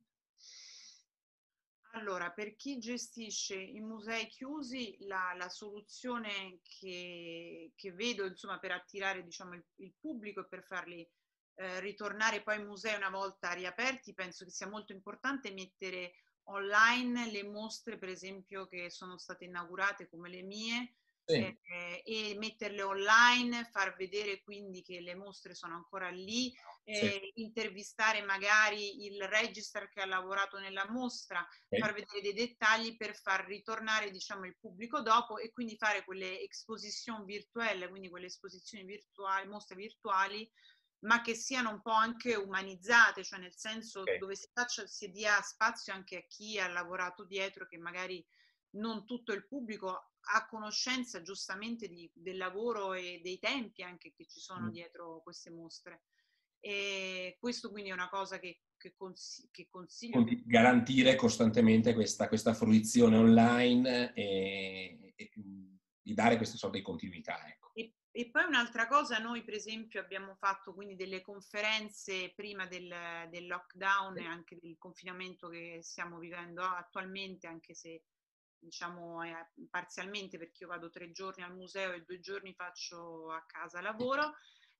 Allora, 1.94 2.32
per 2.32 2.56
chi 2.56 2.78
gestisce 2.78 3.54
i 3.54 3.80
musei 3.80 4.26
chiusi, 4.26 4.96
la, 5.06 5.32
la 5.36 5.48
soluzione 5.48 6.58
che, 6.62 7.70
che, 7.76 7.92
vedo 7.92 8.26
insomma, 8.26 8.58
per 8.58 8.72
attirare 8.72 9.22
diciamo, 9.22 9.54
il, 9.54 9.64
il 9.76 9.94
pubblico 10.00 10.40
e 10.40 10.48
per 10.48 10.64
farli 10.64 11.08
eh, 11.56 11.78
ritornare 11.78 12.42
poi 12.42 12.56
ai 12.56 12.64
musei 12.64 12.96
una 12.96 13.10
volta 13.10 13.52
riaperti, 13.52 14.12
penso 14.12 14.44
che 14.44 14.50
sia 14.50 14.68
molto 14.68 14.92
importante 14.92 15.52
mettere 15.52 16.14
online 16.44 17.30
le 17.30 17.44
mostre, 17.44 17.98
per 17.98 18.08
esempio, 18.08 18.66
che 18.66 18.90
sono 18.90 19.18
state 19.18 19.44
inaugurate 19.44 20.08
come 20.08 20.28
le 20.28 20.42
mie, 20.42 20.94
sì. 21.24 21.36
eh, 21.36 22.02
e 22.04 22.36
metterle 22.38 22.82
online, 22.82 23.68
far 23.72 23.96
vedere 23.96 24.42
quindi 24.42 24.82
che 24.82 25.00
le 25.00 25.14
mostre 25.14 25.54
sono 25.54 25.74
ancora 25.74 26.10
lì, 26.10 26.54
eh, 26.84 26.94
sì. 26.94 27.40
intervistare 27.40 28.22
magari 28.22 29.06
il 29.06 29.22
register 29.22 29.88
che 29.88 30.02
ha 30.02 30.06
lavorato 30.06 30.58
nella 30.58 30.88
mostra, 30.90 31.46
sì. 31.68 31.78
far 31.78 31.94
vedere 31.94 32.20
dei 32.20 32.34
dettagli 32.34 32.96
per 32.96 33.16
far 33.16 33.46
ritornare 33.46 34.10
diciamo, 34.10 34.44
il 34.44 34.56
pubblico 34.58 35.00
dopo 35.00 35.38
e 35.38 35.50
quindi 35.50 35.76
fare 35.76 36.04
quelle 36.04 36.40
exposition 36.40 37.24
virtuelle, 37.24 37.88
quindi 37.88 38.10
quelle 38.10 38.26
esposizioni 38.26 38.84
virtuali, 38.84 39.48
mostre 39.48 39.76
virtuali 39.76 40.50
ma 41.04 41.20
che 41.20 41.34
siano 41.34 41.70
un 41.70 41.80
po' 41.80 41.92
anche 41.92 42.34
umanizzate, 42.34 43.24
cioè 43.24 43.38
nel 43.38 43.56
senso 43.56 44.00
okay. 44.00 44.18
dove 44.18 44.34
si, 44.36 44.48
faccia, 44.52 44.86
si 44.86 45.10
dia 45.10 45.40
spazio 45.40 45.92
anche 45.92 46.16
a 46.16 46.24
chi 46.26 46.58
ha 46.58 46.68
lavorato 46.68 47.24
dietro, 47.24 47.66
che 47.66 47.78
magari 47.78 48.24
non 48.76 49.04
tutto 49.04 49.32
il 49.32 49.46
pubblico 49.46 50.12
ha 50.20 50.46
conoscenza 50.46 51.22
giustamente 51.22 51.88
di, 51.88 52.10
del 52.14 52.38
lavoro 52.38 52.94
e 52.94 53.20
dei 53.22 53.38
tempi 53.38 53.82
anche 53.82 54.12
che 54.14 54.26
ci 54.26 54.40
sono 54.40 54.66
mm. 54.66 54.70
dietro 54.70 55.20
queste 55.22 55.50
mostre. 55.50 56.04
E 56.58 57.36
questo 57.38 57.70
quindi 57.70 57.90
è 57.90 57.92
una 57.92 58.08
cosa 58.08 58.38
che, 58.38 58.62
che, 58.78 58.94
cons- 58.96 59.48
che 59.50 59.68
consiglio. 59.68 60.24
Garantire 60.44 61.14
costantemente 61.14 61.92
questa, 61.92 62.28
questa 62.28 62.54
fruizione 62.54 63.18
online 63.18 64.14
e, 64.14 65.12
e 65.14 65.30
di 66.00 66.14
dare 66.14 66.38
questa 66.38 66.56
sorta 66.56 66.78
di 66.78 66.82
continuità. 66.82 67.46
Ecco. 67.46 67.63
E, 68.16 68.30
poi 68.30 68.44
un'altra 68.44 68.86
cosa, 68.86 69.18
noi 69.18 69.42
per 69.42 69.54
esempio 69.54 69.98
abbiamo 69.98 70.36
fatto 70.36 70.72
quindi 70.72 70.94
delle 70.94 71.20
conferenze 71.20 72.32
prima 72.32 72.64
del, 72.64 72.94
del 73.28 73.48
lockdown 73.48 74.16
e 74.18 74.24
anche 74.24 74.56
del 74.60 74.76
confinamento 74.78 75.48
che 75.48 75.80
stiamo 75.82 76.18
vivendo 76.18 76.62
attualmente, 76.62 77.48
anche 77.48 77.74
se 77.74 78.04
diciamo 78.56 79.18
parzialmente 79.68 80.38
perché 80.38 80.62
io 80.62 80.68
vado 80.68 80.90
tre 80.90 81.10
giorni 81.10 81.42
al 81.42 81.56
museo 81.56 81.92
e 81.92 82.04
due 82.04 82.20
giorni 82.20 82.54
faccio 82.54 83.32
a 83.32 83.42
casa 83.48 83.80
lavoro, 83.80 84.36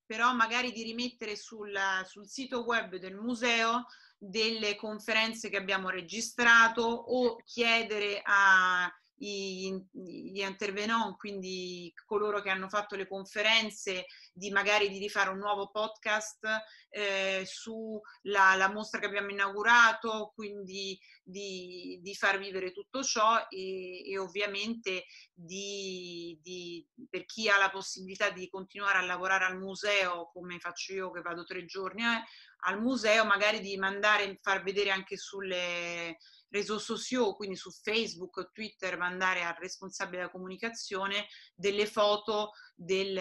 però 0.07 0.33
magari 0.33 0.71
di 0.71 0.85
rimettere 0.85 1.35
sul, 1.35 1.77
sul 2.05 2.29
sito 2.29 2.63
web 2.63 2.95
del 2.99 3.17
museo 3.17 3.87
delle 4.17 4.77
conferenze 4.77 5.49
che 5.49 5.57
abbiamo 5.57 5.89
registrato 5.89 6.83
o 6.83 7.43
chiedere 7.43 8.23
a 8.25 8.89
gli, 9.17 10.41
intervenant, 10.41 11.17
quindi 11.17 11.93
coloro 12.05 12.41
che 12.43 12.51
hanno 12.51 12.69
fatto 12.69 12.97
le 12.97 13.07
conferenze, 13.07 14.07
di 14.33 14.51
magari 14.51 14.89
di 14.89 14.99
rifare 14.99 15.31
un 15.31 15.39
nuovo 15.39 15.71
podcast 15.71 16.47
eh, 16.91 17.45
sulla 17.47 18.55
la 18.57 18.71
mostra 18.71 19.01
che 19.01 19.07
abbiamo 19.07 19.31
inaugurato, 19.31 20.33
quindi 20.35 20.99
di, 21.23 21.99
di 22.03 22.15
far 22.15 22.39
vivere 22.39 22.73
tutto 22.73 23.03
ciò 23.03 23.47
e, 23.49 24.11
e 24.11 24.19
ovviamente 24.19 25.05
di, 25.33 26.39
di, 26.43 26.87
per 27.09 27.25
chi 27.25 27.49
ha 27.49 27.57
la 27.57 27.71
possibilità 27.71 28.31
di 28.31 28.49
continuare 28.49 28.99
a 28.99 29.03
lavorare 29.03 29.45
al 29.45 29.59
museo, 29.59 30.31
come 30.33 30.59
faccio 30.59 30.93
io 30.93 31.11
che 31.11 31.21
vado 31.21 31.45
tre 31.45 31.65
giorni 31.65 32.03
eh, 32.03 32.23
al 32.67 32.81
museo, 32.81 33.25
magari 33.25 33.61
di 33.61 33.77
mandare, 33.77 34.39
far 34.41 34.63
vedere 34.63 34.91
anche 34.91 35.17
sulle 35.17 36.17
réseaux 36.55 36.79
sociaux, 36.79 37.35
quindi 37.35 37.57
su 37.57 37.71
Facebook 37.71 38.37
o 38.37 38.51
Twitter, 38.53 38.97
mandare 38.97 39.43
al 39.43 39.57
responsabile 39.59 40.19
della 40.19 40.31
comunicazione 40.31 41.27
delle 41.55 41.87
foto 41.87 42.53
del, 42.75 43.21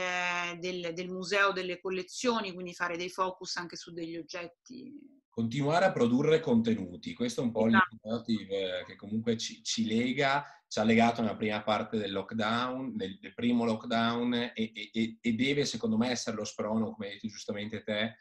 del, 0.59 0.93
del 0.93 1.09
museo, 1.09 1.51
delle 1.51 1.79
collezioni, 1.79 2.53
quindi 2.53 2.73
fare 2.73 2.95
dei 2.95 3.09
focus 3.09 3.55
anche 3.55 3.75
su 3.75 3.91
degli 3.91 4.15
oggetti 4.17 5.21
continuare 5.33 5.85
a 5.85 5.91
produrre 5.91 6.39
contenuti. 6.39 7.15
Questo 7.15 7.41
è 7.41 7.43
un 7.43 7.51
po' 7.51 7.65
esatto. 7.65 7.87
l'imperativo 7.89 8.53
eh, 8.53 8.83
che 8.85 8.95
comunque 8.95 9.35
ci, 9.35 9.63
ci, 9.63 9.87
lega, 9.87 10.45
ci 10.67 10.77
ha 10.77 10.83
legato 10.83 11.21
nella 11.21 11.35
prima 11.35 11.63
parte 11.63 11.97
del 11.97 12.11
lockdown, 12.11 12.95
del, 12.95 13.17
del 13.19 13.33
primo 13.33 13.65
lockdown 13.65 14.33
e, 14.35 14.51
e, 14.53 15.17
e, 15.19 15.33
deve 15.33 15.65
secondo 15.65 15.97
me 15.97 16.11
essere 16.11 16.35
lo 16.35 16.43
sprono, 16.43 16.91
come 16.91 17.07
hai 17.07 17.13
detto 17.13 17.27
giustamente 17.29 17.81
te, 17.81 18.15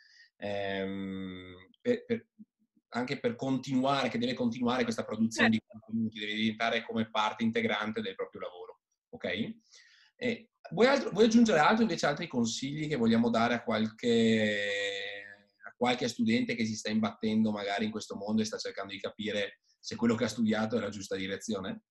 anche 3.02 3.20
per 3.20 3.36
continuare, 3.36 4.08
che 4.08 4.18
deve 4.18 4.34
continuare 4.34 4.84
questa 4.84 5.04
produzione 5.04 5.50
certo. 5.50 5.66
di 5.66 5.80
contenuti, 5.80 6.18
deve 6.18 6.34
diventare 6.34 6.84
come 6.84 7.10
parte 7.10 7.42
integrante 7.42 8.00
del 8.00 8.14
proprio 8.14 8.40
lavoro. 8.40 8.80
Ok? 9.10 9.54
E 10.16 10.50
vuoi, 10.70 10.86
altro, 10.86 11.10
vuoi 11.10 11.26
aggiungere 11.26 11.58
altro 11.58 11.82
invece 11.82 12.06
altri 12.06 12.26
consigli 12.28 12.88
che 12.88 12.96
vogliamo 12.96 13.28
dare 13.28 13.54
a 13.54 13.62
qualche, 13.62 15.26
a 15.66 15.74
qualche 15.76 16.08
studente 16.08 16.54
che 16.54 16.64
si 16.64 16.76
sta 16.76 16.90
imbattendo 16.90 17.50
magari 17.50 17.84
in 17.84 17.90
questo 17.90 18.16
mondo 18.16 18.42
e 18.42 18.44
sta 18.44 18.56
cercando 18.56 18.92
di 18.92 19.00
capire 19.00 19.60
se 19.78 19.96
quello 19.96 20.14
che 20.14 20.24
ha 20.24 20.28
studiato 20.28 20.76
è 20.76 20.80
la 20.80 20.90
giusta 20.90 21.16
direzione? 21.16 21.82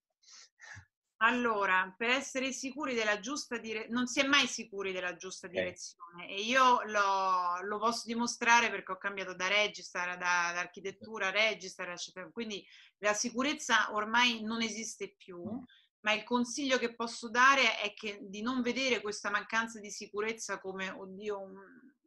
Allora, 1.32 1.94
per 1.98 2.10
essere 2.10 2.52
sicuri 2.52 2.94
della 2.94 3.20
giusta 3.20 3.58
direzione, 3.58 3.94
non 3.94 4.08
si 4.08 4.20
è 4.20 4.28
mai 4.28 4.48
sicuri 4.48 4.92
della 4.92 5.16
giusta 5.16 5.48
direzione 5.48 6.28
eh. 6.28 6.36
e 6.36 6.42
io 6.42 6.82
lo, 6.88 7.62
lo, 7.64 7.80
posso 7.80 8.04
dimostrare 8.06 8.70
perché 8.70 8.92
ho 8.92 8.98
cambiato 8.98 9.34
da 9.34 9.48
registra, 9.48 10.18
da, 10.18 10.52
da 10.54 10.60
architettura 10.60 11.28
a 11.28 11.32
registra, 11.32 11.90
eccetera. 11.90 12.30
Quindi 12.30 12.66
la 12.98 13.14
sicurezza 13.14 13.94
ormai 13.94 14.44
non 14.44 14.62
esiste 14.62 15.16
più, 15.18 15.42
mm. 15.42 15.64
ma 16.02 16.12
il 16.12 16.24
consiglio 16.24 16.78
che 16.78 16.96
posso 16.96 17.30
dare 17.30 17.78
è 17.78 17.94
che, 17.94 18.20
di 18.22 18.42
non 18.42 18.62
vedere 18.62 19.00
questa 19.00 19.30
mancanza 19.30 19.80
di 19.80 19.90
sicurezza 19.90 20.60
come, 20.60 20.90
oddio, 20.90 21.40
un, 21.40 21.56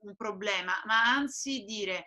un 0.00 0.16
problema, 0.16 0.82
ma 0.84 1.02
anzi 1.04 1.64
dire 1.64 2.04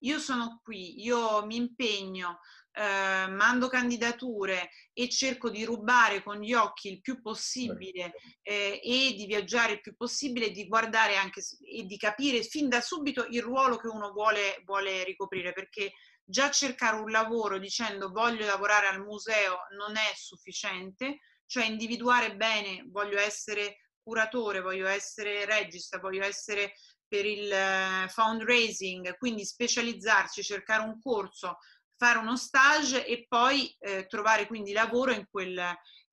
io 0.00 0.18
sono 0.18 0.60
qui, 0.62 1.02
io 1.02 1.44
mi 1.46 1.56
impegno, 1.56 2.40
eh, 2.78 3.26
mando 3.28 3.68
candidature 3.68 4.68
e 4.92 5.08
cerco 5.08 5.48
di 5.48 5.64
rubare 5.64 6.22
con 6.22 6.40
gli 6.40 6.52
occhi 6.52 6.90
il 6.90 7.00
più 7.00 7.22
possibile 7.22 8.12
eh, 8.42 8.80
e 8.82 9.14
di 9.16 9.24
viaggiare 9.26 9.74
il 9.74 9.80
più 9.80 9.96
possibile, 9.96 10.50
di 10.50 10.68
guardare 10.68 11.16
anche 11.16 11.40
e 11.40 11.84
di 11.84 11.96
capire 11.96 12.42
fin 12.42 12.68
da 12.68 12.82
subito 12.82 13.26
il 13.30 13.42
ruolo 13.42 13.78
che 13.78 13.88
uno 13.88 14.12
vuole, 14.12 14.62
vuole 14.66 15.04
ricoprire, 15.04 15.54
perché 15.54 15.92
già 16.22 16.50
cercare 16.50 16.98
un 16.98 17.10
lavoro 17.10 17.58
dicendo 17.58 18.10
voglio 18.10 18.44
lavorare 18.44 18.88
al 18.88 19.02
museo 19.02 19.60
non 19.78 19.96
è 19.96 20.12
sufficiente, 20.14 21.20
cioè 21.46 21.64
individuare 21.64 22.36
bene, 22.36 22.84
voglio 22.88 23.18
essere 23.18 23.78
curatore, 24.02 24.60
voglio 24.60 24.86
essere 24.86 25.46
regista, 25.46 25.98
voglio 25.98 26.24
essere 26.24 26.74
per 27.08 27.24
il 27.24 27.50
eh, 27.50 28.08
fundraising, 28.08 29.16
quindi 29.16 29.44
specializzarci, 29.44 30.42
cercare 30.42 30.82
un 30.82 31.00
corso, 31.00 31.58
fare 31.96 32.18
uno 32.18 32.36
stage 32.36 33.06
e 33.06 33.26
poi 33.28 33.74
eh, 33.78 34.06
trovare 34.06 34.46
quindi 34.46 34.72
lavoro 34.72 35.12
in, 35.12 35.26
quel, 35.30 35.60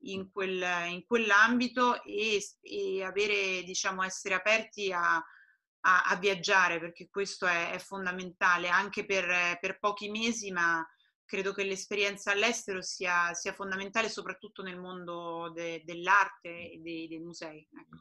in, 0.04 0.32
quel, 0.32 0.64
in 0.90 1.06
quell'ambito 1.06 2.02
e, 2.04 2.42
e, 2.62 3.04
avere, 3.04 3.64
diciamo, 3.64 4.04
essere 4.04 4.36
aperti 4.36 4.92
a, 4.92 5.16
a, 5.16 6.04
a 6.04 6.16
viaggiare 6.18 6.80
perché 6.80 7.10
questo 7.10 7.46
è, 7.46 7.72
è 7.72 7.80
fondamentale 7.80 8.70
anche 8.70 9.06
per, 9.06 9.58
per, 9.60 9.80
pochi 9.80 10.10
mesi, 10.10 10.52
ma 10.52 10.86
credo 11.26 11.54
che 11.54 11.64
l'esperienza 11.64 12.32
all'estero 12.32 12.82
sia, 12.82 13.34
sia 13.34 13.54
fondamentale 13.54 14.10
soprattutto 14.10 14.62
nel 14.64 14.80
mondo 14.80 15.52
de, 15.54 15.82
dell'arte 15.84 16.72
e 16.72 16.80
dei, 16.82 17.08
dei 17.08 17.20
musei. 17.20 17.68
Ecco. 17.72 17.98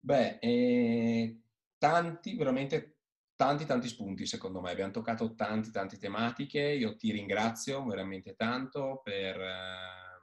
Beh, 0.00 0.38
eh, 0.40 1.40
tanti, 1.78 2.36
veramente 2.36 2.98
tanti 3.36 3.66
tanti 3.66 3.88
spunti 3.88 4.26
secondo 4.26 4.60
me, 4.60 4.70
abbiamo 4.70 4.92
toccato 4.92 5.34
tanti 5.34 5.70
tante 5.70 5.98
tematiche, 5.98 6.60
io 6.60 6.96
ti 6.96 7.10
ringrazio 7.10 7.84
veramente 7.84 8.34
tanto 8.34 9.00
per 9.02 9.40
eh, 9.40 10.22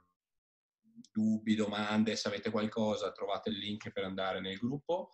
dubbi, 1.10 1.54
domande, 1.54 2.16
se 2.16 2.28
avete 2.28 2.50
qualcosa 2.50 3.12
trovate 3.12 3.50
il 3.50 3.58
link 3.58 3.90
per 3.92 4.04
andare 4.04 4.40
nel 4.40 4.56
gruppo 4.56 5.10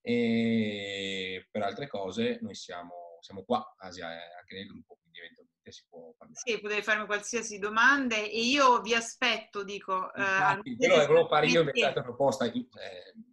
e 0.00 1.46
per 1.50 1.62
altre 1.62 1.86
cose 1.86 2.38
noi 2.40 2.54
siamo, 2.54 3.18
siamo 3.20 3.44
qua, 3.44 3.74
Asia 3.78 4.10
è 4.10 4.36
anche 4.40 4.54
nel 4.54 4.66
gruppo, 4.66 4.98
quindi 5.00 5.18
eventualmente 5.18 5.70
si 5.70 5.84
può 5.88 6.12
parlare. 6.16 6.40
Sì, 6.42 6.60
potete 6.60 6.82
farmi 6.82 7.06
qualsiasi 7.06 7.58
domanda 7.58 8.16
e 8.16 8.40
io 8.40 8.80
vi 8.80 8.94
aspetto, 8.94 9.62
dico... 9.62 10.10
Infatti, 10.16 10.72
eh, 10.72 10.76
quello 10.76 11.06
volevo 11.06 11.28
fare 11.28 11.46
io 11.46 11.60
invece 11.60 11.92
la 11.94 12.02
proposta, 12.02 12.46
eh, 12.46 12.64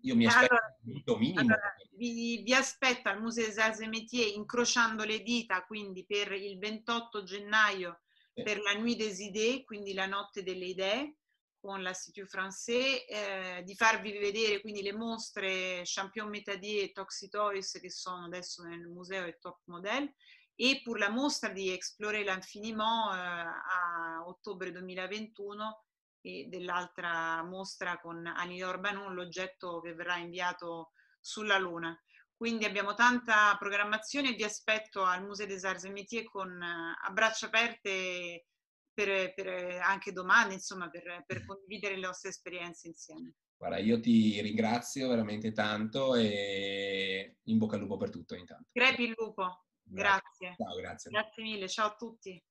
io 0.01 0.15
mi 0.15 0.25
aspetto 0.27 0.53
allora, 0.53 0.77
un 1.05 1.19
minimo. 1.19 1.39
Allora, 1.39 1.75
vi, 1.99 2.41
vi 2.41 2.53
aspetto 2.53 3.09
al 3.09 3.21
Museo 3.21 3.45
des 3.45 3.57
Arts 3.57 3.81
et 3.81 3.87
Métiers 3.87 4.33
incrociando 4.33 5.03
le 5.03 5.21
dita, 5.21 5.65
quindi 5.65 6.05
per 6.05 6.31
il 6.31 6.57
28 6.57 7.23
gennaio 7.23 8.01
per 8.33 8.61
la 8.61 8.73
Nuit 8.73 8.97
des 8.97 9.19
Idées, 9.19 9.65
quindi 9.65 9.93
la 9.93 10.05
notte 10.05 10.43
delle 10.43 10.65
idee 10.65 11.17
con 11.59 11.81
l'Institut 11.81 12.29
Français, 12.29 13.03
eh, 13.05 13.63
di 13.65 13.75
farvi 13.75 14.17
vedere 14.17 14.61
quindi 14.61 14.81
le 14.81 14.93
mostre 14.93 15.81
Champion 15.83 16.29
Metadier 16.29 16.85
e 16.85 16.91
Toxi 16.93 17.27
Toys 17.27 17.77
che 17.81 17.89
sono 17.89 18.25
adesso 18.25 18.63
nel 18.63 18.87
museo 18.87 19.25
e 19.25 19.37
Top 19.39 19.59
Model 19.65 20.09
e 20.55 20.81
per 20.81 20.97
la 20.97 21.09
mostra 21.09 21.49
di 21.49 21.69
Explorer 21.69 22.23
l'Infiniment 22.23 23.13
eh, 23.13 23.17
a 23.17 24.23
ottobre 24.25 24.71
2021 24.71 25.83
e 26.21 26.45
dell'altra 26.47 27.43
mostra 27.43 27.99
con 27.99 28.25
Annie 28.25 28.63
Orbanon, 28.63 29.13
l'oggetto 29.13 29.81
che 29.81 29.93
verrà 29.93 30.17
inviato 30.17 30.91
sulla 31.19 31.57
Luna. 31.57 31.97
Quindi 32.35 32.63
abbiamo 32.63 32.93
tanta 32.93 33.55
programmazione 33.59 34.29
e 34.29 34.35
vi 34.35 34.43
aspetto 34.43 35.03
al 35.03 35.23
Museo 35.23 35.45
des 35.45 35.63
Arts 35.65 35.83
et 35.83 35.91
Métiers 35.91 36.25
con 36.27 36.49
eh, 36.49 36.95
a 37.05 37.11
braccia 37.11 37.47
aperte 37.47 38.45
per, 38.93 39.33
per 39.33 39.47
anche 39.81 40.11
domani, 40.11 40.53
insomma, 40.53 40.89
per, 40.89 41.23
per 41.25 41.45
condividere 41.45 41.95
le 41.95 42.07
nostre 42.07 42.29
esperienze 42.29 42.87
insieme. 42.87 43.33
Guarda, 43.57 43.77
io 43.77 43.99
ti 43.99 44.39
ringrazio 44.39 45.09
veramente 45.09 45.51
tanto 45.51 46.15
e 46.15 47.39
in 47.43 47.57
bocca 47.57 47.75
al 47.75 47.81
lupo 47.81 47.97
per 47.97 48.09
tutto 48.09 48.35
intanto. 48.35 48.69
Crepi 48.71 49.03
il 49.03 49.13
lupo, 49.17 49.65
grazie. 49.83 50.55
Ciao, 50.55 50.75
grazie. 50.77 51.11
Grazie 51.11 51.43
mille, 51.43 51.67
ciao 51.67 51.87
a 51.87 51.95
tutti. 51.95 52.41